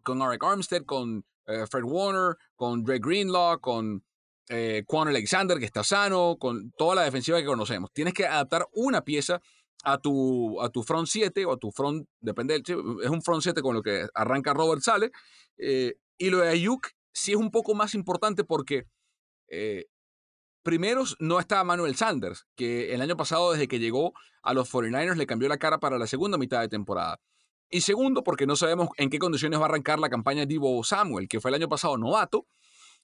[0.03, 4.05] con Eric Armstead, con eh, Fred Warner, con Dre Greenlaw, con
[4.51, 7.91] eh, Quan Alexander, que está sano, con toda la defensiva que conocemos.
[7.95, 9.41] Tienes que adaptar una pieza
[9.85, 13.63] a tu, a tu front 7 o a tu front, depende, es un front 7
[13.63, 15.11] con lo que arranca Robert Sale.
[15.57, 18.87] Y lo de Ayuk sí es un poco más importante porque
[19.49, 19.87] eh,
[20.63, 24.13] primero no estaba Manuel Sanders, que el año pasado desde que llegó
[24.43, 27.21] a los 49ers le cambió la cara para la segunda mitad de temporada.
[27.71, 31.29] Y segundo, porque no sabemos en qué condiciones va a arrancar la campaña Divo Samuel,
[31.29, 32.47] que fue el año pasado novato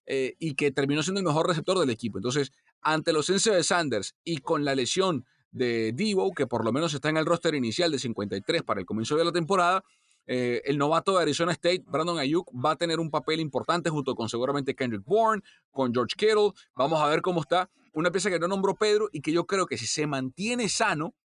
[0.06, 2.18] eh, y que terminó siendo el mejor receptor del equipo.
[2.18, 2.52] Entonces,
[2.82, 6.94] ante los ausencia de Sanders y con la lesión de Devo, que por lo menos
[6.94, 9.84] está en el roster inicial de 53 para el comienzo de la temporada.
[10.32, 14.14] Eh, el novato de Arizona State, Brandon Ayuk, va a tener un papel importante junto
[14.14, 16.52] con seguramente Kendrick Bourne, con George Kittle.
[16.76, 17.68] Vamos a ver cómo está.
[17.94, 21.16] Una pieza que no nombró Pedro y que yo creo que si se mantiene sano,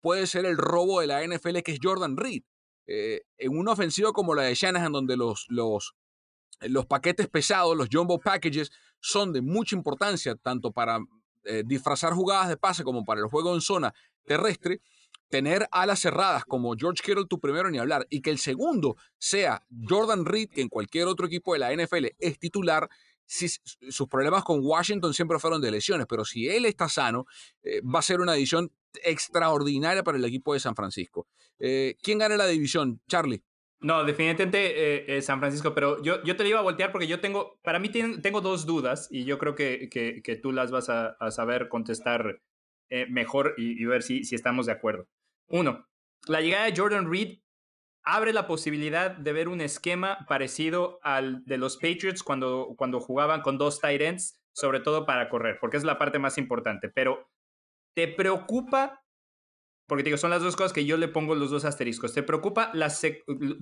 [0.00, 2.42] puede ser el robo de la NFL, que es Jordan Reed.
[2.86, 5.94] Eh, en una ofensiva como la de Shanahan, donde los, los,
[6.62, 11.00] los paquetes pesados, los jumbo packages, son de mucha importancia, tanto para
[11.44, 13.92] eh, disfrazar jugadas de pase como para el juego en zona
[14.24, 14.80] terrestre,
[15.28, 19.62] tener alas cerradas como George Kittle tu primero ni hablar y que el segundo sea
[19.88, 22.88] Jordan Reed, que en cualquier otro equipo de la NFL es titular,
[23.26, 27.26] sus problemas con Washington siempre fueron de lesiones, pero si él está sano,
[27.62, 28.72] eh, va a ser una edición
[29.04, 31.26] extraordinaria para el equipo de San Francisco.
[31.58, 33.00] Eh, ¿Quién gana la división?
[33.06, 33.42] Charlie.
[33.80, 37.20] No, definitivamente eh, San Francisco, pero yo, yo te lo iba a voltear porque yo
[37.20, 41.16] tengo, para mí tengo dos dudas y yo creo que, que, tú las vas a,
[41.30, 42.40] saber contestar
[42.90, 45.06] eh, mejor y, ver si, si estamos de acuerdo.
[45.48, 45.86] Uno,
[46.26, 47.38] la llegada de Jordan Reed
[48.04, 53.42] abre la posibilidad de ver un esquema parecido al de los Patriots cuando, cuando jugaban
[53.42, 56.88] con dos tight ends, sobre todo para correr, porque es la parte más importante.
[56.88, 57.30] Pero,
[57.94, 59.02] ¿te preocupa
[59.88, 62.12] porque digo, son las dos cosas que yo le pongo los dos asteriscos.
[62.12, 62.70] ¿Te preocupa?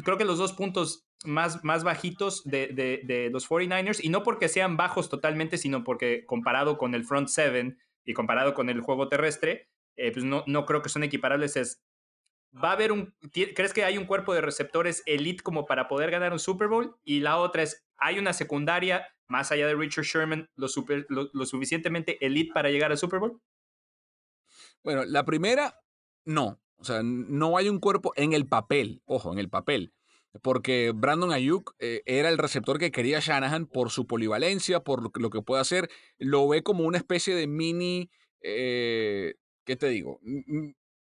[0.05, 4.49] creo que los dos puntos más, más bajitos de, de, los 49ers, y no porque
[4.49, 9.09] sean bajos totalmente, sino porque comparado con el front seven y comparado con el juego
[9.09, 11.83] terrestre, eh, pues no, no creo que son equiparables, es
[12.63, 16.11] ¿Va a haber un, crees que hay un cuerpo de receptores elite como para poder
[16.11, 16.97] ganar un Super Bowl?
[17.05, 20.69] Y la otra es, ¿hay una secundaria más allá de Richard Sherman lo,
[21.09, 23.41] lo, suficientemente elite para llegar al Super Bowl?
[24.83, 25.81] Bueno, la primera,
[26.25, 26.61] no.
[26.79, 29.93] O sea, no hay un cuerpo en el papel, ojo, en el papel.
[30.43, 35.31] Porque Brandon Ayuk eh, era el receptor que quería Shanahan por su polivalencia, por lo
[35.31, 35.91] que, puede hacer.
[36.19, 38.11] Lo ve como una especie de mini,
[38.43, 39.35] eh,
[39.67, 40.21] ¿qué te digo?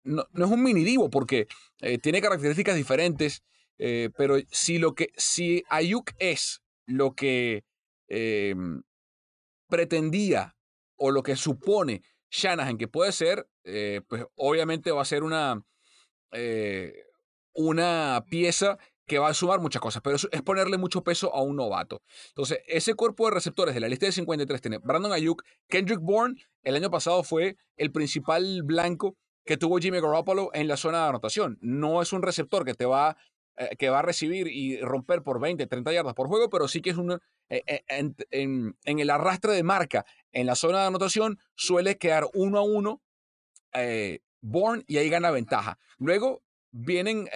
[0.04, 1.46] no, es un mini divo porque
[1.80, 3.42] eh, tiene características diferentes,
[3.78, 7.64] eh, pero si lo que si Ayuk es lo que
[8.08, 8.82] em,
[9.68, 10.56] pretendía
[10.96, 15.62] o lo que supone Shanahan que puede ser, eh, pues obviamente va a ser una,
[17.54, 21.56] una pieza que va a sumar muchas cosas, pero es ponerle mucho peso a un
[21.56, 22.02] novato.
[22.28, 26.36] Entonces, ese cuerpo de receptores de la lista de 53 tiene Brandon Ayuk, Kendrick Bourne,
[26.62, 31.08] el año pasado fue el principal blanco que tuvo Jimmy Garoppolo en la zona de
[31.10, 31.58] anotación.
[31.60, 33.16] No es un receptor que te va,
[33.56, 36.80] eh, que va a recibir y romper por 20, 30 yardas por juego, pero sí
[36.80, 37.84] que es un, eh, eh,
[38.30, 43.02] en, el arrastre de marca en la zona de anotación suele quedar uno a uno
[44.40, 45.78] Bourne y ahí gana ventaja.
[45.98, 46.43] Luego
[46.74, 47.28] vienen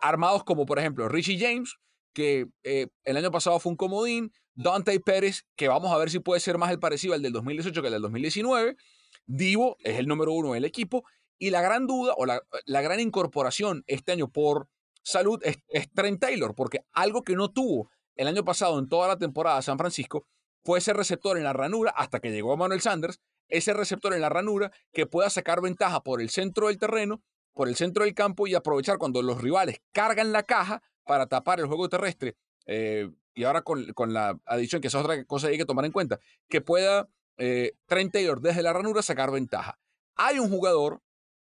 [0.00, 1.74] armados como por ejemplo Richie James,
[2.14, 6.40] que el año pasado fue un comodín, Dante Pérez, que vamos a ver si puede
[6.40, 8.76] ser más el parecido al del 2018 que el del 2019.
[9.26, 11.04] Divo es el número uno del equipo
[11.38, 14.68] y la gran duda o la, gran incorporación este año por
[15.02, 19.18] salud es, Trent Taylor, porque algo que no tuvo el año pasado en toda la
[19.18, 20.26] temporada de San Francisco
[20.64, 24.28] fue ese receptor en la ranura hasta que llegó Manuel Sanders, ese receptor en la
[24.28, 27.22] ranura que pueda sacar ventaja por el centro del terreno,
[27.54, 31.60] por el centro del campo y aprovechar cuando los rivales cargan la caja para tapar
[31.60, 32.36] el juego terrestre.
[32.66, 35.92] Eh, y ahora con, la adición, que es otra cosa que hay que tomar en
[35.92, 39.78] cuenta, que pueda eh, Taylor desde la ranura sacar ventaja.
[40.16, 41.00] Hay un jugador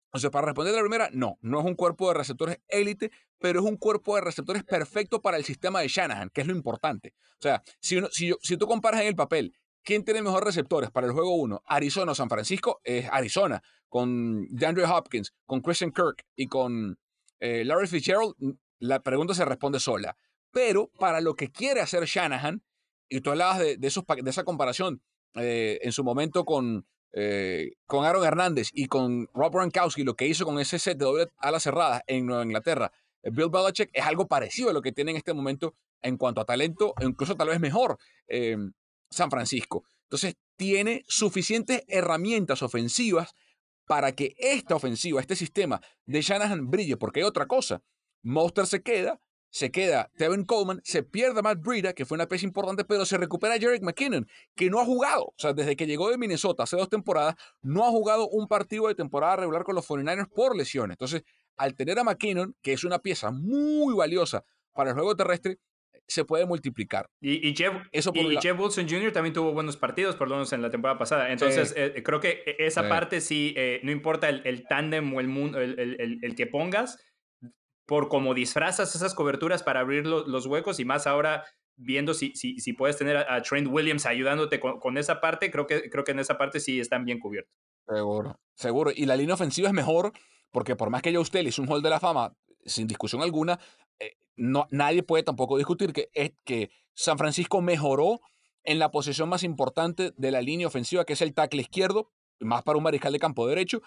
[0.08, 3.66] entonces, para responder la primera, no, no es un cuerpo de receptores élite, pero es
[3.66, 7.14] un cuerpo de receptores perfecto para el sistema de Shanahan, que es lo importante.
[7.32, 9.54] O sea, si, si, si tú comparas en el papel
[9.84, 14.46] quién tiene mejores receptores para el juego 1, Arizona o San Francisco, es Arizona, con
[14.50, 16.98] DeAndre Hopkins, con Christian Kirk y con
[17.40, 18.34] eh, Larry Fitzgerald,
[18.78, 20.16] la pregunta se responde sola.
[20.50, 22.62] Pero para lo que quiere hacer Shanahan,
[23.08, 23.90] y tú hablabas de, de,
[24.22, 25.02] de esa comparación
[25.34, 30.26] eh, en su momento con, eh, con Aaron Hernández y con Rob Gronkowski, lo que
[30.26, 34.26] hizo con ese set de doble ala cerrada en Nueva Inglaterra, Bill Belichick es algo
[34.26, 37.60] parecido a lo que tiene en este momento en cuanto a talento, incluso tal vez
[37.60, 37.98] mejor
[39.10, 39.84] San Francisco.
[40.04, 43.34] Entonces, tiene suficientes herramientas ofensivas
[43.86, 47.82] para que esta ofensiva, este sistema de Shanahan brille, porque hay otra cosa.
[48.22, 52.44] Monster se queda, se queda Tevin Coleman, se pierde Matt Breida, que fue una pieza
[52.44, 55.24] importante, pero se recupera Jarek McKinnon, que no ha jugado.
[55.24, 58.88] O sea, desde que llegó de Minnesota hace dos temporadas, no ha jugado un partido
[58.88, 60.94] de temporada regular con los 49ers por lesiones.
[60.94, 61.22] Entonces,
[61.56, 65.58] al tener a McKinnon, que es una pieza muy valiosa para el juego terrestre,
[66.08, 67.10] se puede multiplicar.
[67.20, 69.12] Y, Jeff, Eso y Jeff Wilson Jr.
[69.12, 71.30] también tuvo buenos partidos, por lo menos en la temporada pasada.
[71.30, 75.20] Entonces, eh, creo que e, esa parte sí, eh, no importa el, el tándem o
[75.20, 76.98] el, el, el, que pongas,
[77.86, 81.44] por cómo disfrazas esas coberturas para abrir los huecos y más ahora
[81.76, 85.88] viendo si, si, si puedes tener a, Trent Williams ayudándote con, esa parte, creo que,
[85.88, 87.54] creo que en esa parte sí están bien cubiertos.
[87.86, 88.90] Seguro, seguro.
[88.94, 90.12] Y la línea ofensiva es mejor
[90.50, 92.34] porque por más que yo usted le hizo un hall de la fama,
[92.64, 93.58] sin discusión alguna,
[94.00, 98.20] eh, no, nadie puede tampoco discutir que, es, que San Francisco mejoró
[98.64, 102.62] en la posición más importante de la línea ofensiva, que es el tackle izquierdo, más
[102.62, 103.82] para un mariscal de campo derecho,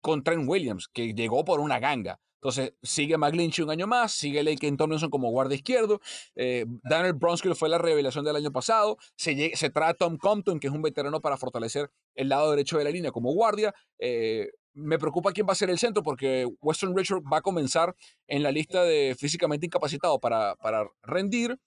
[0.00, 2.20] con Trent Williams, que llegó por una ganga.
[2.42, 6.00] Entonces, sigue McGlinchey un año más, sigue Laken Tomlinson como guardia izquierdo.
[6.34, 8.96] Eh, Daniel Bronskill fue la revelación del año pasado.
[9.14, 12.78] Se, se trae a Tom Compton, que es un veterano para fortalecer el lado derecho
[12.78, 13.72] de la línea como guardia.
[14.00, 17.94] Eh, me preocupa quién va a ser el centro porque Weston Richard va a comenzar
[18.26, 21.58] en la lista de físicamente incapacitado para, para rendir.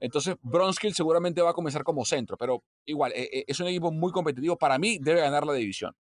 [0.00, 4.12] Entonces, Bronskill seguramente va a comenzar como centro, pero igual, eh, es un equipo muy
[4.12, 4.56] competitivo.
[4.58, 5.94] Para mí, debe ganar la división.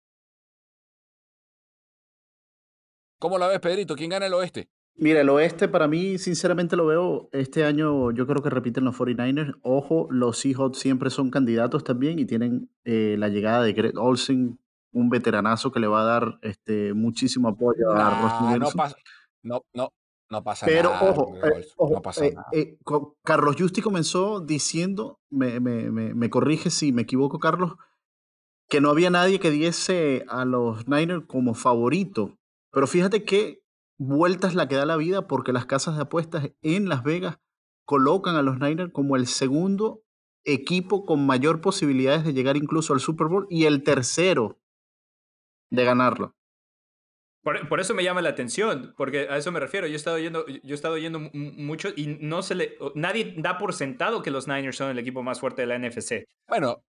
[3.19, 3.95] ¿Cómo la ves, Pedrito?
[3.95, 4.69] ¿Quién gana el oeste?
[4.95, 8.95] Mira, el oeste para mí, sinceramente lo veo, este año yo creo que repiten los
[8.95, 9.57] 49ers.
[9.61, 14.59] Ojo, los Seahawks siempre son candidatos también y tienen eh, la llegada de Greg Olsen,
[14.91, 18.95] un veteranazo que le va a dar este, muchísimo apoyo a Ross no, pasa,
[19.43, 19.89] no, no,
[20.29, 21.11] no pasa Pero, nada.
[21.11, 22.49] ojo, eh, ojo no pasa eh, nada.
[23.23, 27.73] Carlos Justi comenzó diciendo, me, me, me, me corrige si me equivoco, Carlos,
[28.69, 32.37] que no había nadie que diese a los Niners como favorito
[32.71, 33.61] Pero fíjate qué
[33.99, 37.37] vueltas la que da la vida porque las casas de apuestas en Las Vegas
[37.85, 40.01] colocan a los Niners como el segundo
[40.45, 44.61] equipo con mayor posibilidades de llegar incluso al Super Bowl y el tercero
[45.72, 46.36] de ganarlo.
[47.43, 49.88] Por, eso me llama la atención, porque a eso me refiero.
[49.88, 53.57] Yo he estado yendo, yo he estado yendo mucho y no se le, nadie da
[53.57, 56.28] por sentado que los Niners son el equipo más fuerte de la NFC.
[56.47, 56.84] Bueno,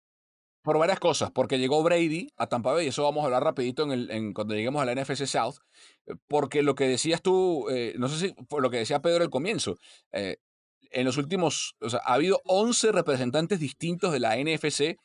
[0.63, 3.83] por varias cosas, porque llegó Brady a Tampa Bay, y eso vamos a hablar rapidito
[3.85, 5.57] en el, cuando lleguemos a la NFC South,
[6.07, 9.25] eh, porque lo que decías tú, eh, no sé si fue lo que decía Pedro
[9.25, 9.79] al comienzo,
[10.13, 10.37] eh,
[10.91, 14.99] en los últimos, o sea, ha habido 11 representantes distintos de la NFC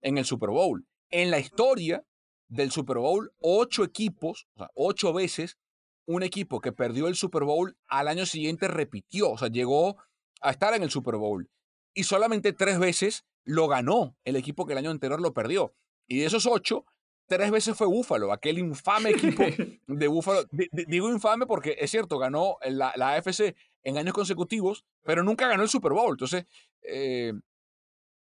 [0.00, 0.86] en el Super Bowl.
[1.10, 2.02] En la historia
[2.48, 5.58] del Super Bowl, ocho equipos, o sea, ocho veces,
[6.06, 9.96] un equipo que perdió el Super Bowl al año siguiente repitió, o sea, llegó
[10.40, 11.48] a estar en el Super Bowl.
[11.94, 15.74] Y solamente tres veces lo ganó el equipo que el año anterior lo perdió.
[16.06, 16.84] Y de esos ocho,
[17.26, 19.42] tres veces fue Búfalo, aquel infame equipo
[19.86, 20.46] de Búfalo.
[20.72, 25.62] digo infame porque es cierto, ganó la, la, AFC en años consecutivos, pero nunca ganó
[25.62, 26.12] el Super Bowl.
[26.12, 26.46] Entonces,
[26.82, 27.32] eh,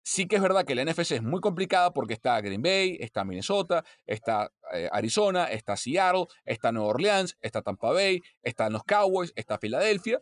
[0.05, 3.24] Sí que es verdad que la NFC es muy complicada porque está Green Bay, está
[3.24, 9.32] Minnesota, está eh, Arizona, está Seattle, está Nueva Orleans, está Tampa Bay, están los Cowboys,
[9.36, 10.20] está Filadelfia.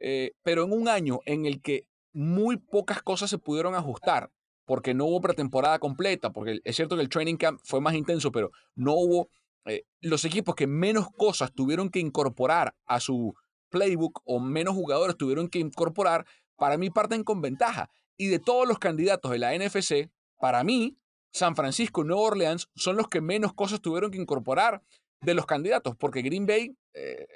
[0.00, 4.30] Eh, pero en un año en el que muy pocas cosas se pudieron ajustar,
[4.64, 8.32] porque no hubo pretemporada completa, porque es cierto que el training camp fue más intenso,
[8.32, 9.28] pero no hubo
[9.66, 13.34] eh, los equipos que menos cosas tuvieron que incorporar a su
[13.70, 17.90] playbook o menos jugadores tuvieron que incorporar, para mí parten con ventaja.
[18.16, 20.98] Y de todos los candidatos de la NFC, para mí,
[21.32, 24.82] San Francisco y Nueva Orleans son los que menos cosas tuvieron que incorporar
[25.20, 27.26] de los candidatos, porque Green Bay, eh,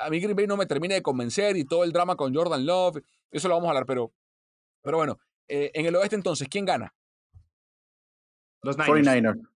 [0.00, 2.66] a mí Green Bay no me termina de convencer y todo el drama con Jordan
[2.66, 4.12] Love, eso lo vamos a hablar, pero,
[4.82, 5.18] pero bueno,
[5.48, 6.94] eh, en el oeste entonces, ¿quién gana?
[8.62, 9.48] Los 49ers.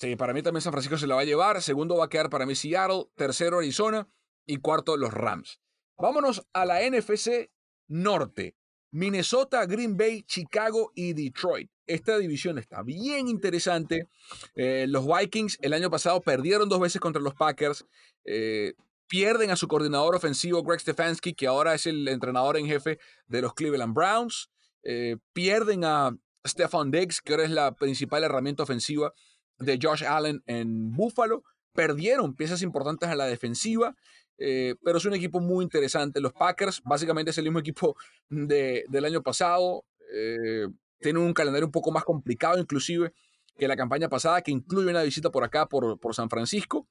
[0.00, 2.28] Sí, para mí también San Francisco se la va a llevar, segundo va a quedar
[2.28, 4.08] para mí Seattle, tercero Arizona
[4.44, 5.60] y cuarto los Rams.
[5.96, 7.50] Vámonos a la NFC
[7.88, 8.56] norte.
[8.90, 11.68] Minnesota, Green Bay, Chicago y Detroit.
[11.86, 14.08] Esta división está bien interesante.
[14.54, 17.84] Eh, los Vikings el año pasado perdieron dos veces contra los Packers.
[18.24, 18.74] Eh,
[19.08, 23.42] pierden a su coordinador ofensivo Greg Stefanski, que ahora es el entrenador en jefe de
[23.42, 24.48] los Cleveland Browns.
[24.84, 26.16] Eh, pierden a
[26.46, 29.12] Stefan Diggs, que ahora es la principal herramienta ofensiva
[29.58, 31.42] de Josh Allen en Buffalo.
[31.72, 33.96] Perdieron piezas importantes a la defensiva.
[34.38, 36.20] Eh, pero es un equipo muy interesante.
[36.20, 37.96] Los Packers, básicamente, es el mismo equipo
[38.28, 39.84] de, del año pasado.
[40.12, 40.66] Eh,
[41.00, 43.12] tienen un calendario un poco más complicado, inclusive,
[43.56, 46.88] que la campaña pasada, que incluye una visita por acá, por, por San Francisco.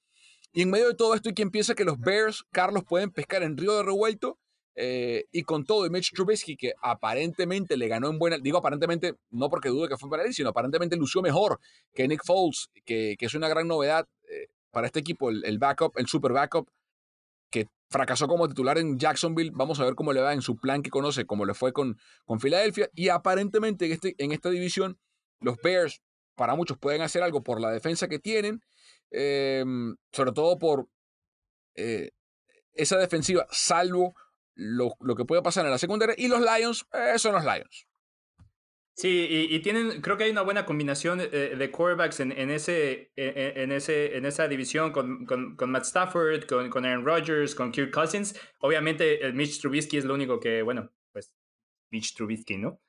[0.51, 3.43] Y en medio de todo esto, hay quien piensa que los Bears, Carlos, pueden pescar
[3.43, 4.39] en Río de Revuelto.
[4.75, 9.13] Eh, y con todo, y Mitch Trubisky, que aparentemente le ganó en buena, digo aparentemente,
[9.29, 11.59] no porque dude que fue para él, sino aparentemente lució mejor
[11.93, 14.07] que Nick Foles, que, que es una gran novedad
[14.73, 16.67] para este equipo, el, backup, el super backup
[17.93, 19.51] fracasó como titular en Jacksonville.
[19.53, 21.97] Vamos a ver cómo le va en su plan que conoce, cómo le fue con,
[22.25, 22.89] con Filadelfia.
[22.95, 24.99] Y aparentemente en, este, en esta división,
[25.39, 26.01] los Bears,
[26.35, 28.61] para muchos, pueden hacer algo por la defensa que tienen,
[29.11, 30.89] em, sobre todo por
[31.75, 32.09] eh,
[32.73, 34.15] esa defensiva, salvo
[34.55, 36.15] lo, lo, que puede pasar en la secundaria.
[36.17, 37.87] Y los Lions eh, son los Lions.
[38.95, 43.11] Sí, y, tienen, creo que hay una buena combinación de, de quarterbacks en, en, ese,
[43.15, 47.71] en, ese, en esa división con, con, con Matt Stafford, con, con, Aaron Rodgers, con
[47.71, 48.39] Kirk Cousins.
[48.59, 51.33] Obviamente, el Mitch Trubisky es lo único que, bueno, pues
[51.89, 52.79] Mitch Trubisky, ¿no?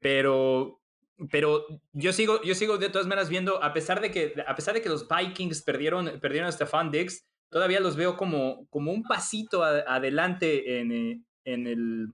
[0.00, 0.82] Pero,
[1.30, 4.74] pero yo sigo, yo sigo de todas maneras viendo, a pesar de que, a pesar
[4.74, 9.02] de que los Vikings perdieron, perdieron a Stefan Diggs, todavía los veo como, como un
[9.02, 12.08] pasito adelante en, eh, en el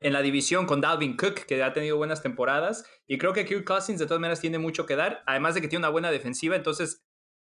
[0.00, 2.84] en la división con Dalvin Cook, que ha tenido buenas temporadas.
[3.06, 5.68] Y creo que Kirk Cousins de todas maneras tiene mucho que dar, además de que
[5.68, 6.56] tiene una buena defensiva.
[6.56, 7.04] Entonces,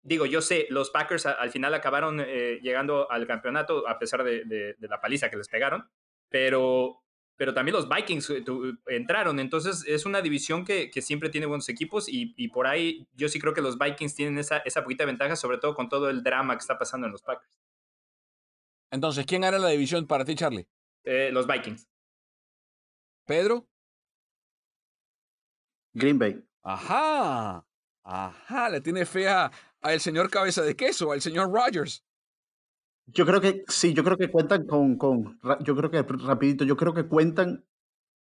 [0.01, 4.75] digo, yo sé, los Packers al final acabaron eh, llegando al campeonato a pesar de,
[4.79, 5.87] la paliza que les pegaron,
[6.29, 7.03] pero,
[7.35, 8.43] pero también los Vikings eh,
[8.87, 9.39] entraron.
[9.39, 13.53] Entonces, es una división que, siempre tiene buenos equipos y, por ahí yo sí creo
[13.53, 16.61] que los Vikings tienen esa, esa poquita ventaja, sobre todo con todo el drama que
[16.61, 17.59] está pasando en los Packers.
[18.89, 20.67] Entonces, ¿quién gana la división para ti, Charlie?
[21.03, 21.90] Eh, los Vikings.
[23.31, 23.65] Pedro.
[25.93, 26.45] Green Bay.
[26.63, 27.65] Ajá.
[28.03, 32.03] Ajá, le tiene fe a, al señor cabeza de queso, al señor Rogers.
[33.05, 36.75] Yo creo que sí, yo creo que cuentan con, con, yo creo que rapidito, yo
[36.75, 37.65] creo que cuentan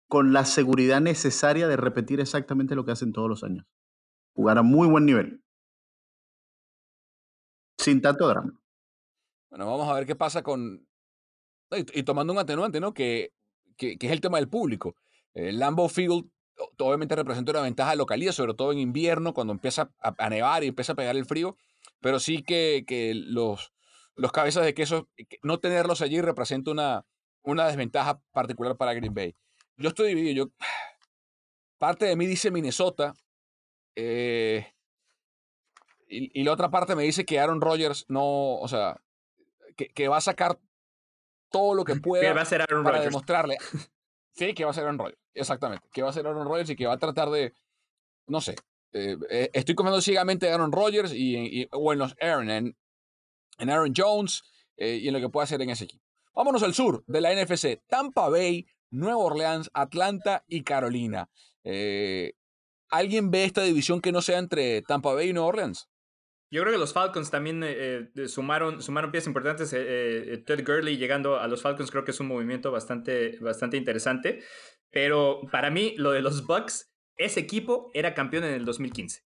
[0.06, 3.64] con la seguridad necesaria de repetir exactamente lo que hacen todos los años.
[4.34, 5.42] Jugar a muy buen nivel.
[7.78, 8.52] Sin tanto drama.
[9.48, 10.86] Bueno, vamos a ver qué pasa con...
[11.70, 12.92] Y, y tomando un atenuante, ¿no?
[12.92, 13.32] Que
[13.80, 14.94] que, es el tema del público.
[15.34, 16.28] El Lambeau Field
[16.78, 20.68] obviamente representa una ventaja de localidad, sobre todo en invierno, cuando empieza a, nevar y
[20.68, 21.56] empieza a pegar el frío.
[22.00, 23.72] pero sí que, que los,
[24.14, 25.08] los cabezas de queso,
[25.42, 27.06] no tenerlos allí representa una,
[27.42, 29.34] una desventaja particular para Green Bay.
[29.76, 30.46] Yo estoy dividido.
[30.46, 30.52] Yo,
[31.78, 33.14] parte de mí dice Minnesota.
[33.96, 34.66] Eh,
[36.06, 39.00] y, la otra parte me dice que Aaron Rodgers no, o sea,
[39.76, 40.58] que, va a sacar
[41.50, 43.58] todo lo que pueda va a ser Aaron para demostrarle.
[44.32, 45.88] Sí, que va a ser Aaron Rodgers, exactamente.
[45.92, 47.52] Que va a ser Aaron Rodgers y que va a tratar de,
[48.28, 48.54] no sé,
[48.92, 52.76] eh, eh, estoy confiando ciegamente en Aaron Rodgers y, o en los Aaron, en,
[53.58, 54.44] en Aaron Jones
[54.78, 56.10] y en lo que pueda hacer en ese equipo.
[56.34, 57.82] Vámonos al sur de la NFC.
[57.88, 61.28] Tampa Bay, Nueva Orleans, Atlanta y Carolina.
[61.64, 62.32] Eh,
[62.88, 65.88] ¿Alguien ve esta división que no sea entre Tampa Bay y Nueva Orleans?
[66.50, 69.70] Yo creo que los Falcons también eh, eh, sumaron, sumaron piezas importantes.
[69.70, 74.42] Ted Gurley llegando a los Falcons creo que es un movimiento bastante, bastante interesante.
[74.90, 79.22] Pero para mí, lo de los Bucks, ese equipo era campeón en el 2015.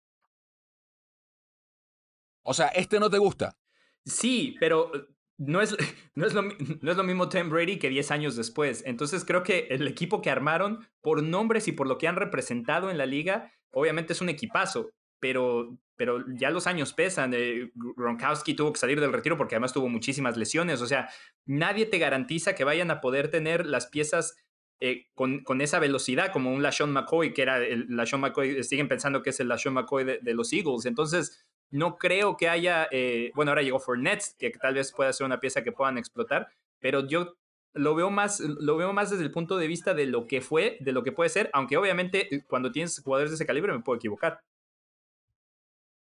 [2.44, 3.58] O sea, ¿este no te gusta?
[4.06, 4.92] Sí, pero
[5.38, 5.76] no es,
[6.16, 8.84] no, es lo, no es lo mismo Tom Brady que 10 años después.
[8.86, 12.90] Entonces creo que el equipo que armaron, por nombres y por lo que han representado
[12.90, 17.34] en la liga, obviamente es un equipazo, pero, pero ya los años pesan.
[17.34, 20.82] Eh, Gronkowski tuvo que salir del retiro porque además tuvo muchísimas lesiones.
[20.82, 21.10] O sea,
[21.46, 24.38] nadie te garantiza que vayan a poder tener las piezas
[24.80, 28.88] eh, con, con, esa velocidad como un LaShawn McCoy, que era el LaShawn McCoy, siguen
[28.88, 30.86] pensando que es el LaShawn McCoy de, de los Eagles.
[30.86, 35.26] Entonces, no creo que haya, eh, bueno, ahora llegó Fournette, que tal vez pueda ser
[35.26, 36.50] una pieza que puedan explotar,
[36.80, 37.36] pero yo
[37.74, 40.78] lo veo más, lo veo más desde el punto de vista de lo que fue,
[40.80, 43.82] de lo que puede ser, aunque obviamente eh, cuando tienes jugadores de ese calibre me
[43.82, 44.42] puedo equivocar.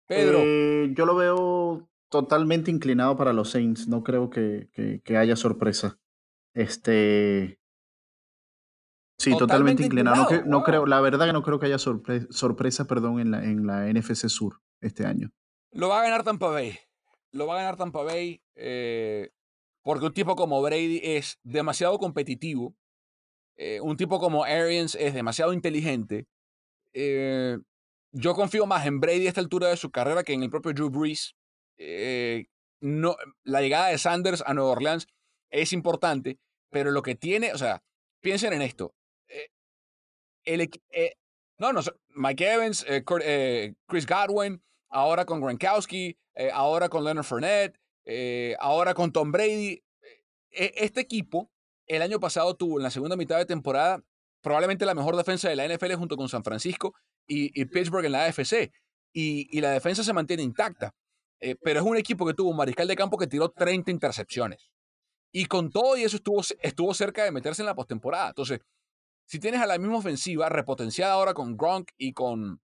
[0.07, 0.39] Pedro.
[0.43, 3.89] Eh, yo lo veo totalmente inclinado para los Saints.
[3.89, 4.69] No creo que,
[5.05, 5.99] que, haya sorpresa.
[6.55, 7.59] Este.
[9.19, 10.27] Sí, totalmente, inclinado.
[10.45, 13.93] No, creo, la verdad que no creo que haya sorpresa, perdón, en la, en la
[13.93, 15.31] NFC Sur este año.
[15.73, 16.79] Lo va a ganar Tampa Bay.
[17.33, 19.31] Lo va a ganar Tampa Bay eh,
[19.83, 22.75] porque un tipo como Brady es demasiado competitivo.
[23.57, 26.27] Eh, un tipo como Arians es demasiado inteligente.
[26.93, 27.59] Eh,
[28.17, 30.73] yo confío más en Brady a esta altura de su carrera que en el propio
[30.73, 31.35] Drew Brees.
[32.81, 35.07] no, la llegada de Sanders a Nueva Orleans
[35.51, 36.39] es importante,
[36.71, 37.83] pero lo que tiene, o sea,
[38.21, 38.95] piensen en esto.
[40.45, 40.71] el,
[41.59, 41.81] no, no,
[42.14, 42.87] Mike Evans,
[43.87, 49.83] Chris Godwin, ahora con Gronkowski, eh, ahora con Leonard Fournette, eh, ahora con Tom Brady.
[50.51, 51.51] E, este equipo
[51.87, 54.03] el año pasado tuvo en la segunda mitad de temporada
[54.43, 56.95] probablemente la mejor defensa de la NFL junto con San Francisco
[57.27, 58.72] y, Pittsburgh en la AFC.
[59.12, 60.95] Y, la defensa se mantiene intacta.
[61.41, 64.70] Eh, pero es un equipo que tuvo un mariscal de campo que tiró 30 intercepciones.
[65.33, 68.29] Y con todo y eso estuvo, estuvo cerca de meterse en la postemporada.
[68.29, 68.61] Entonces,
[69.27, 72.61] si tienes a la misma ofensiva repotenciada ahora con Gronk y con,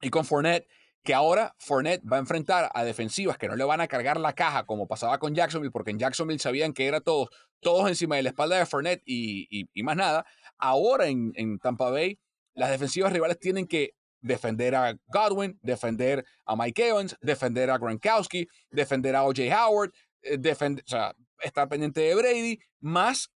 [0.00, 0.66] y con Fournette,
[1.06, 4.34] que ahora Fournette va a enfrentar a defensivas que no le van a cargar la
[4.34, 7.28] caja como pasaba con Jacksonville, porque en Jacksonville sabían que era todos,
[7.60, 10.26] todos encima de la espalda de Fournette y, más nada.
[10.58, 12.18] Ahora en, Tampa Bay,
[12.54, 18.48] las defensivas rivales tienen que defender a Godwin, defender a Mike Evans, defender a Gronkowski,
[18.70, 19.42] defender a O.J.
[19.54, 19.92] Howard,
[20.22, 23.30] eh, defender, o sea, estar pendiente de Brady, más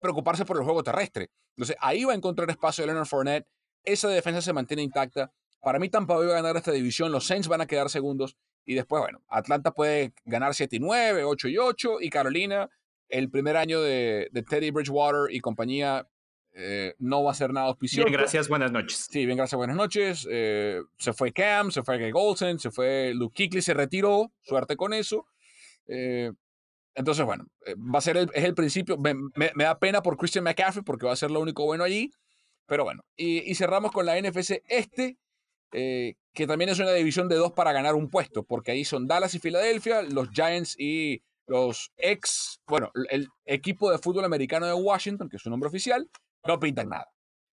[0.00, 1.30] preocuparse por el juego terrestre.
[1.56, 3.46] Entonces ahí va a encontrar espacio Leonard Fournette.
[3.84, 5.32] Esa defensa se mantiene intacta.
[5.60, 8.36] Para mí Tampa Bay va a ganar esta división, los Saints van a quedar segundos
[8.64, 12.70] y después, bueno, Atlanta puede ganar 7 y 9, 8 y 8 y Carolina,
[13.08, 16.08] el primer año de, Teddy Bridgewater y compañía
[16.52, 18.06] eh, no va a ser nada auspicioso.
[18.06, 19.06] Bien, gracias, buenas noches.
[19.10, 20.26] Sí, bien, gracias, buenas noches.
[20.30, 24.76] Eh, se fue Cam, se fue Greg Olsen, se fue Luke Kuechly, se retiró, suerte
[24.76, 25.26] con eso.
[25.86, 26.32] Eh,
[26.94, 28.98] entonces, bueno, va a ser el, es el principio.
[28.98, 29.14] Me,
[29.56, 32.10] da pena por Christian McCaffrey porque va a ser lo único bueno allí.
[32.66, 35.18] Pero bueno, y, y cerramos con la NFC Este.
[35.72, 39.06] Eh, que también es una división de dos para ganar un puesto, porque ahí son
[39.06, 44.72] Dallas y Filadelfia, los Giants y los ex, bueno, el equipo de fútbol americano de
[44.72, 46.08] Washington, que es su nombre oficial,
[46.46, 47.10] no pintan nada.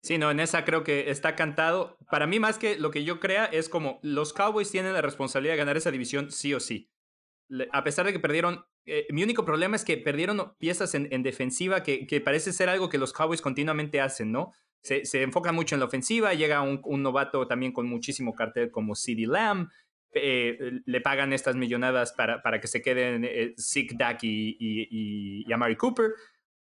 [0.03, 1.97] Sí, no, en esa creo que está cantado.
[2.11, 5.55] Para mí, más que lo que yo crea, es como los Cowboys tienen la responsabilidad
[5.55, 6.91] de ganar esa división sí o sí.
[7.73, 11.23] A pesar de que perdieron, eh, mi único problema es que perdieron piezas en, en
[11.23, 14.53] defensiva que, parece ser algo que los Cowboys continuamente hacen, ¿no?
[14.83, 19.27] se, enfoca mucho en la ofensiva, llega un, novato también con muchísimo cartel como CD
[19.27, 19.69] Lamb,
[20.15, 25.45] eh, le pagan estas millonadas para, para que se queden eh, Zeke Duck y, y,
[25.47, 26.13] y, Amari Cooper,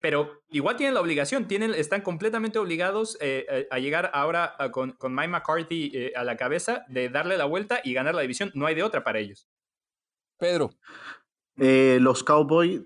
[0.01, 5.15] pero igual tienen la obligación, tienen, están completamente obligados eh, a llegar ahora con, con
[5.15, 8.75] Mike McCarthy a la cabeza de darle la vuelta y ganar la división, no hay
[8.75, 9.47] de otra para ellos.
[10.37, 10.71] Pedro.
[11.55, 12.81] los Cowboys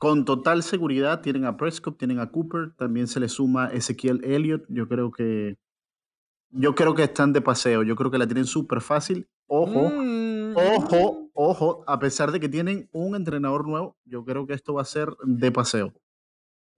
[0.00, 4.64] con total seguridad tienen a Prescott, tienen a Cooper, también se le suma Ezequiel Elliott.
[4.70, 5.58] Yo creo que
[6.52, 9.28] yo creo que están de paseo, yo creo que la tienen súper fácil.
[9.46, 10.56] Ojo, mm.
[10.56, 14.80] ojo, ojo, a pesar de que tienen un entrenador nuevo, yo creo que esto va
[14.80, 15.92] a ser de paseo.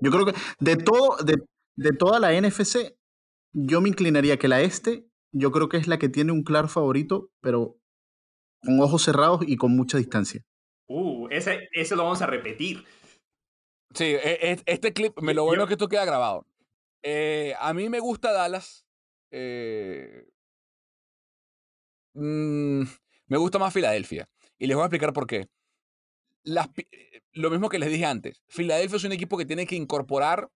[0.03, 1.37] Yo creo que de todo, de,
[1.77, 2.97] de toda la NFC,
[3.53, 6.67] yo me inclinaría que la este, yo creo que es la que tiene un claro
[6.67, 7.79] favorito, pero
[8.63, 10.43] con ojos cerrados y con mucha distancia.
[10.89, 12.85] Uh, ese, eso lo vamos a repetir.
[13.95, 16.47] Sí, e, e, este clip, me lo bueno que esto queda grabado.
[17.03, 18.85] Eh, a mí me gusta Dallas.
[19.31, 20.27] Eh,
[22.15, 22.83] mm,
[23.27, 24.29] me gusta más Filadelfia.
[24.59, 25.49] Y les voy a explicar por qué.
[26.45, 26.69] Las,
[27.33, 28.43] lo mismo que les dije antes.
[28.49, 30.51] Filadelfia es un equipo que tiene que incorporar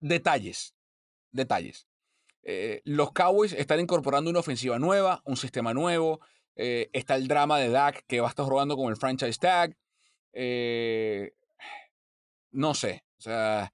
[0.00, 0.74] detalles.
[1.30, 1.86] Detalles.
[2.84, 6.20] los Cowboys están incorporando una ofensiva nueva, un sistema nuevo.
[6.54, 9.76] está el drama de Dak que va a estar jugando con el franchise tag.
[12.52, 13.04] no sé.
[13.18, 13.72] O sea,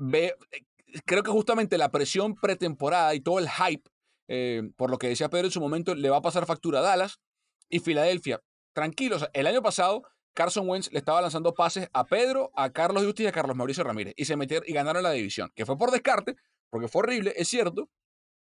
[0.00, 0.62] ve, eh,
[1.04, 3.88] creo que justamente la presión pretemporada y todo el hype,
[4.28, 6.82] eh, por lo que decía Pedro en su momento, le va a pasar factura a
[6.82, 7.20] Dallas
[7.68, 8.40] y Filadelfia.
[8.72, 10.02] Tranquilos, el año pasado
[10.34, 13.84] Carson Wentz le estaba lanzando pases a Pedro, a Carlos Justicia y a Carlos Mauricio
[13.84, 16.36] Ramírez y se metieron y ganaron la división, que fue por descarte,
[16.70, 17.90] porque fue horrible, es cierto.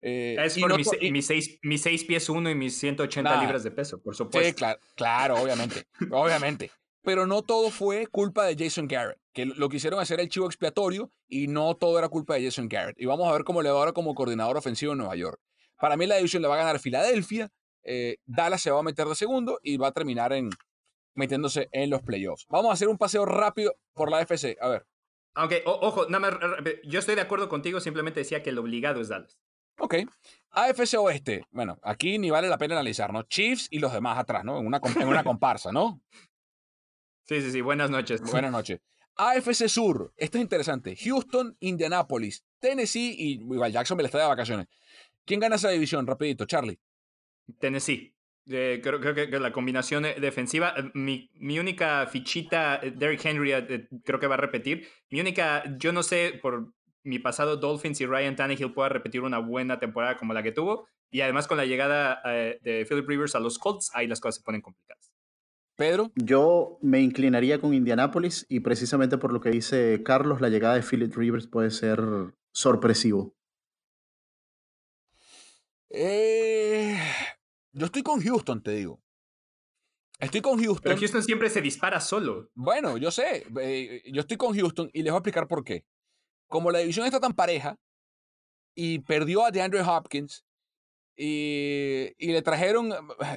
[0.02, 0.88] Eh, es por mis,
[1.26, 4.48] seis, mis, seis, pies uno y mis 180 libras de peso, por supuesto.
[4.48, 6.70] Sí, claro, claro obviamente, obviamente
[7.06, 11.12] pero no todo fue culpa de Jason Garrett, que lo quisieron hacer el chivo expiatorio
[11.28, 13.00] y no todo era culpa de Jason Garrett.
[13.00, 15.38] Y vamos a ver cómo le va ahora como coordinador ofensivo en Nueva York.
[15.78, 17.48] Para mí la división le va a ganar Filadelfia,
[17.86, 20.50] eh, Dallas se va a meter de segundo y va a terminar en,
[21.14, 22.46] metiéndose en los playoffs.
[22.48, 24.56] Vamos a hacer un paseo rápido por la FC.
[24.60, 24.86] A ver.
[25.34, 26.40] Aunque, ojo, nada más,
[26.84, 29.38] yo estoy de acuerdo contigo, simplemente decía que el obligado es Dallas.
[29.78, 29.94] Ok.
[30.50, 31.44] AFC Oeste.
[31.50, 33.22] Bueno, aquí ni vale la pena analizar, ¿no?
[33.24, 34.58] Chiefs y los demás atrás, ¿no?
[34.58, 36.00] En una, en una comparsa, ¿no?
[37.24, 37.60] Sí, sí, sí.
[37.60, 38.22] Buenas noches.
[38.22, 38.80] Buenas noches.
[39.16, 40.12] AFC Sur.
[40.16, 40.96] Esto es interesante.
[40.96, 44.66] Houston, Indianapolis, Tennessee y igual Jacksonville está de vacaciones.
[45.24, 46.06] ¿Quién gana esa división?
[46.06, 46.78] Rapidito, Charlie.
[47.58, 48.16] Tennessee.
[48.48, 53.52] Eh, creo, que la combinación eh, defensiva, eh, mi, mi única fichita, Derrick Henry,
[54.04, 54.86] creo que va a repetir.
[55.10, 56.72] Mi única, yo no sé por
[57.02, 60.86] mi pasado Dolphins y Ryan Tannehill pueda repetir una buena temporada como la que tuvo.
[61.10, 64.42] Y además con la llegada de Philip Rivers a los Colts, ahí las cosas se
[64.42, 65.12] ponen complicadas.
[65.76, 66.10] Pedro.
[66.16, 70.82] Yo me inclinaría con Indianapolis y precisamente por lo que dice Carlos, la llegada de
[70.82, 72.00] Philip Rivers puede ser
[72.52, 73.36] sorpresivo.
[75.90, 76.98] Eh,
[77.76, 79.00] yo estoy con Houston, te digo.
[80.18, 80.82] Estoy con Houston.
[80.82, 82.50] Pero Houston siempre se dispara solo.
[82.54, 83.46] Bueno, yo sé.
[83.60, 85.84] Eh, yo estoy con Houston y les voy a explicar por qué.
[86.48, 87.78] Como la división está tan pareja
[88.74, 90.46] y perdió a DeAndre Hopkins,
[91.18, 92.92] y, le trajeron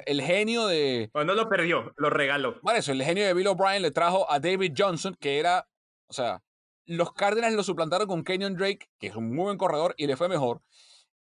[0.06, 1.10] el genio de.
[1.14, 2.60] no lo perdió, lo regaló.
[2.62, 5.66] Bueno, eso, el genio de Bill O'Brien le trajo a David Johnson, que era.
[6.08, 6.42] O sea,
[6.86, 10.16] los Cardinals lo suplantaron con Kenyon Drake, que es un muy buen corredor y le
[10.16, 10.60] fue mejor.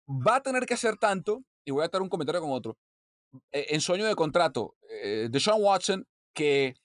[0.07, 2.77] Va a tener que hacer tanto, y voy a dar un comentario con otro.
[3.51, 6.75] Eh, en sueño de contrato, eh, de Sean Watson, que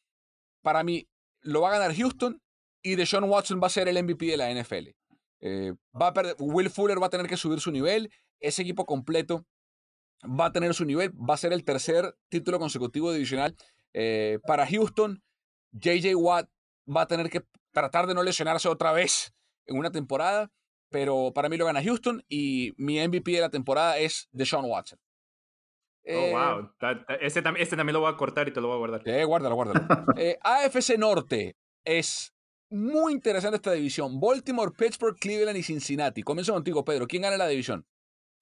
[0.62, 1.09] para mí
[1.40, 2.40] lo va a ganar Houston
[2.82, 4.90] y de Sean Watson va a ser el MVP de la NFL.
[5.40, 8.11] Eh, va a Will Fuller va a tener que subir su nivel.
[8.40, 9.47] Ese equipo completo
[10.24, 13.55] va a tener su nivel, va a ser el tercer título consecutivo divisional
[13.92, 15.22] eh, para Houston.
[15.72, 16.49] JJ Watt
[16.88, 17.42] va a tener que
[17.72, 19.34] tratar de no lesionarse otra vez
[19.66, 20.51] en una temporada,
[20.90, 24.99] pero para mí lo gana Houston y mi MVP de la temporada es Deshaun Watson.
[26.09, 26.70] Oh, wow.
[27.20, 29.02] Este, este, también lo voy a cortar y te lo voy a guardar.
[29.05, 29.86] Eh, guárdalo, guárdalo.
[30.16, 32.34] eh, AFC Norte es
[32.70, 34.20] muy interesante esta división.
[34.20, 36.22] Baltimore, Pittsburgh, Cleveland y Cincinnati.
[36.22, 37.06] Comienzo contigo, Pedro.
[37.06, 37.86] ¿Quién gana la división?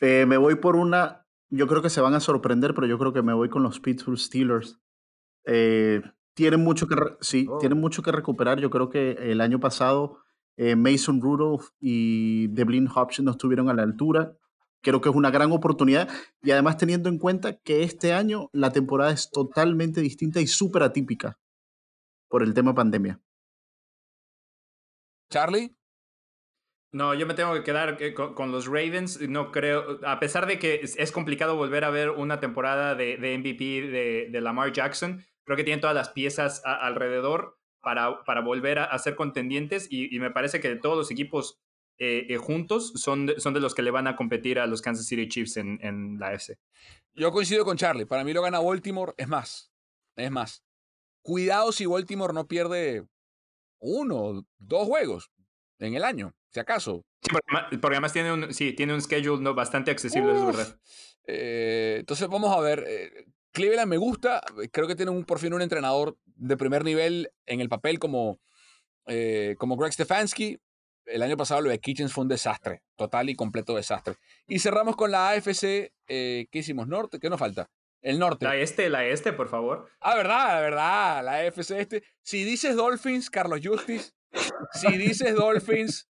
[0.01, 1.23] Eh, me voy por una
[1.53, 3.79] yo creo que se van a sorprender, pero yo creo que me voy con los
[3.79, 4.81] Pittsburgh Steelers.
[5.45, 6.01] Eh,
[6.35, 7.81] tienen, mucho que sí, tienen oh.
[7.83, 8.59] mucho que recuperar.
[8.59, 10.17] Yo creo que el año pasado
[10.57, 14.33] eh, Mason Rudolph y Devlin Hopkins no estuvieron a la altura.
[14.83, 16.09] Creo que es una gran oportunidad
[16.43, 20.83] y además teniendo en cuenta que este año la temporada es totalmente distinta y súper
[20.83, 21.39] atípica
[22.29, 23.21] por el tema pandemia.
[25.31, 25.77] Charlie.
[26.93, 29.21] No, yo me tengo que quedar eh, con, los Ravens.
[29.21, 34.29] No creo, a pesar de que es, complicado volver a ver una temporada de, MVP
[34.31, 39.15] de, Lamar Jackson, creo que tienen todas las piezas alrededor para, para volver a, ser
[39.15, 41.63] contendientes y, me parece que todos los equipos
[41.99, 44.83] eh, eh, juntos son de, son de los que le van a competir a los
[44.83, 46.59] Kansas City Chiefs en, en la F.
[47.15, 48.07] Yo coincido con Charlie.
[48.07, 49.13] Para mí lo gana Baltimore.
[49.17, 49.73] Es más,
[50.17, 50.65] es más.
[51.23, 53.07] Cuidado si Baltimore no pierde
[53.79, 55.31] uno, dos juegos
[55.79, 57.05] en el año si acaso.
[57.23, 57.31] Sí,
[57.81, 59.55] porque, además tiene un, sí, tiene un schedule ¿no?
[59.55, 60.81] bastante accesible, es verdad.
[61.27, 62.87] Eh, entonces vamos a ver.
[63.53, 67.61] Cleveland me gusta, creo que tiene un, por fin un entrenador de primer nivel en
[67.61, 68.41] el papel como,
[69.07, 70.59] eh, como Greg Stefanski.
[71.07, 74.15] El año pasado lo de Kitchens fue un desastre, total y completo desastre.
[74.47, 76.87] Y cerramos con la AFC, ¿qué hicimos?
[76.87, 77.71] Norte, ¿qué nos falta?
[78.03, 78.45] El norte.
[78.45, 79.89] La este, la este, por favor.
[80.01, 81.25] Ah, verdad, verdad.
[81.25, 82.03] La FC este.
[82.21, 84.13] Si dices Dolphins, Carlos Justice.
[84.73, 86.09] Si dices Dolphins,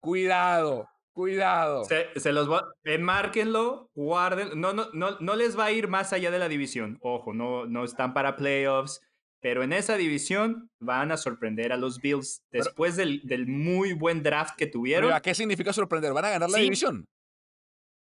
[0.00, 0.88] cuidado.
[1.12, 1.84] Cuidado.
[1.84, 4.58] Se, los va, enmárquenlo, guarden.
[4.58, 6.98] No, no, no, no les va a ir más allá de la división.
[7.02, 9.00] Ojo, no, no están para playoffs.
[9.42, 14.22] Pero en esa división van a sorprender a los Bills después del, del, muy buen
[14.22, 15.20] draft que tuvieron.
[15.20, 16.12] ¿Qué significa sorprender?
[16.12, 17.04] ¿Van a ganar la división?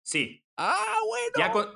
[0.03, 0.43] Sí.
[0.57, 1.73] Ah, bueno.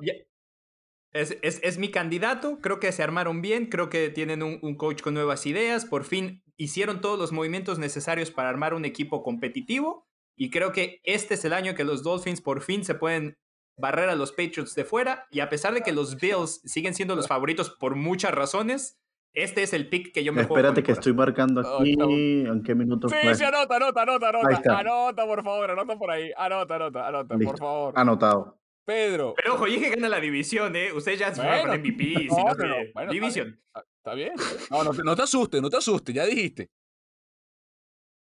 [1.13, 2.59] es, es, es, mi candidato.
[2.61, 3.67] Creo que se armaron bien.
[3.67, 5.85] Creo que tienen un, un coach con nuevas ideas.
[5.85, 10.09] Por fin hicieron todos los movimientos necesarios para armar un equipo competitivo.
[10.37, 13.39] Y creo que este es el año que los Dolphins por fin se pueden
[13.77, 15.29] barrer a los Patriots de fuera.
[15.31, 18.99] Y a pesar de que los Bills siguen siendo los favoritos por muchas razones,
[19.35, 21.93] este es el pick que yo me Espérate que estoy marcando aquí.
[21.93, 23.11] ¿En qué minutos?
[23.11, 24.79] Sí, sí, anota, anota, anota, anota.
[24.79, 26.31] Anota, por favor, anota por ahí.
[26.37, 27.95] Anota, anota, anota, por favor.
[27.97, 28.59] Anotado.
[28.85, 29.35] Pedro.
[29.37, 30.93] Pero ojo, dije que gana la división, ¿eh?
[30.93, 32.27] Usted ya se bueno, va MVP.
[32.27, 33.61] No, si no, pero, bueno, división.
[33.99, 34.33] Está bien.
[34.71, 36.69] No, no, no te asustes, no te asustes, ya dijiste.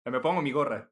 [0.05, 0.91] Me pongo mi gorra.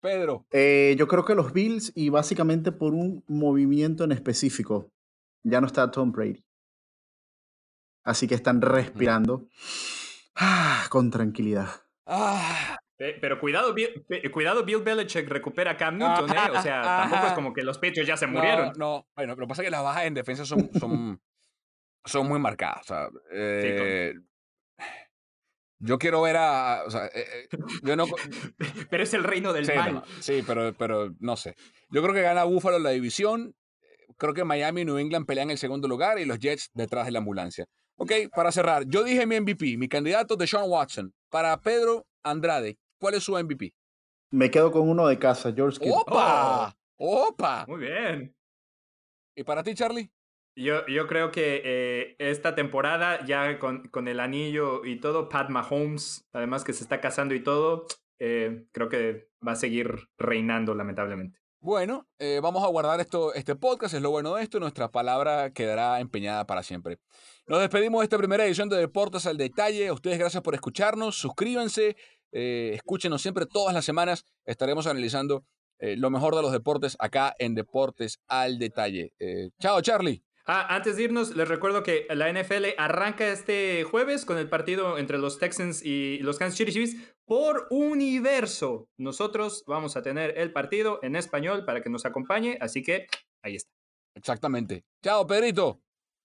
[0.00, 0.46] Pedro.
[0.52, 4.90] Eh, yo creo que los Bills y básicamente por un movimiento en específico.
[5.44, 6.44] Ya no está Tom Brady.
[8.08, 9.48] Así que están respirando
[10.36, 11.68] ah, con tranquilidad.
[12.06, 12.78] Ah.
[12.96, 14.02] Pero cuidado, Bill,
[14.32, 16.50] cuidado, Bill Belichick recupera a Cam Newton, ¿eh?
[16.50, 18.72] O sea, tampoco es como que los pechos ya se murieron.
[18.76, 21.20] No, bueno, lo que pasa es que las bajas en defensa son, son,
[22.04, 22.80] son muy marcadas.
[22.80, 24.14] O sea, eh,
[25.78, 26.84] yo quiero ver a.
[26.86, 28.06] O sea, eh, eh, yo no,
[28.90, 30.02] pero es el reino del mal.
[30.20, 31.54] sí, pero, pero no sé.
[31.90, 33.54] Yo creo que gana Buffalo la división.
[34.16, 37.12] Creo que Miami y New England pelean el segundo lugar y los Jets detrás de
[37.12, 37.66] la ambulancia.
[38.00, 41.12] Ok, para cerrar, yo dije mi MVP, mi candidato de Sean Watson.
[41.30, 43.74] Para Pedro Andrade, ¿cuál es su MVP?
[44.30, 45.96] Me quedo con uno de casa, George Kittle.
[45.96, 46.76] ¡Opa!
[46.96, 47.64] ¡Opa!
[47.66, 48.36] Muy bien.
[49.36, 50.12] ¿Y para ti, Charlie?
[50.56, 55.50] Yo, yo creo que eh, esta temporada, ya con, con, el anillo y todo, Pat
[55.50, 57.86] Mahomes, además que se está casando y todo,
[58.20, 61.40] eh, creo que va a seguir reinando, lamentablemente.
[61.60, 65.52] Bueno, eh, vamos a guardar esto, este podcast, es lo bueno de esto, nuestra palabra
[65.52, 67.00] quedará empeñada para siempre.
[67.48, 69.88] Nos despedimos de esta primera edición de Deportes al Detalle.
[69.88, 71.96] A ustedes gracias por escucharnos, suscríbanse,
[72.30, 75.44] eh, escúchenos siempre todas las semanas, estaremos analizando
[75.80, 79.12] eh, lo mejor de los deportes acá en Deportes al Detalle.
[79.58, 80.22] chao, Charlie.
[80.46, 84.96] Ah, antes de irnos, les recuerdo que la NFL arranca este jueves con el partido
[84.96, 86.96] entre los Texans y los Kansas City Chiefs
[87.28, 88.88] por universo.
[88.96, 93.06] Nosotros vamos a tener el partido en español para que nos acompañe, así que
[93.42, 93.70] ahí está.
[94.16, 94.84] Exactamente.
[95.04, 95.82] Chao, Pedrito.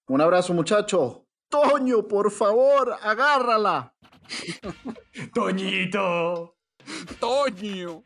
[0.08, 1.28] Un abrazo, muchacho.
[1.50, 3.94] Toño, por favor, agárrala.
[5.34, 6.56] Toñito.
[7.20, 8.06] Toño.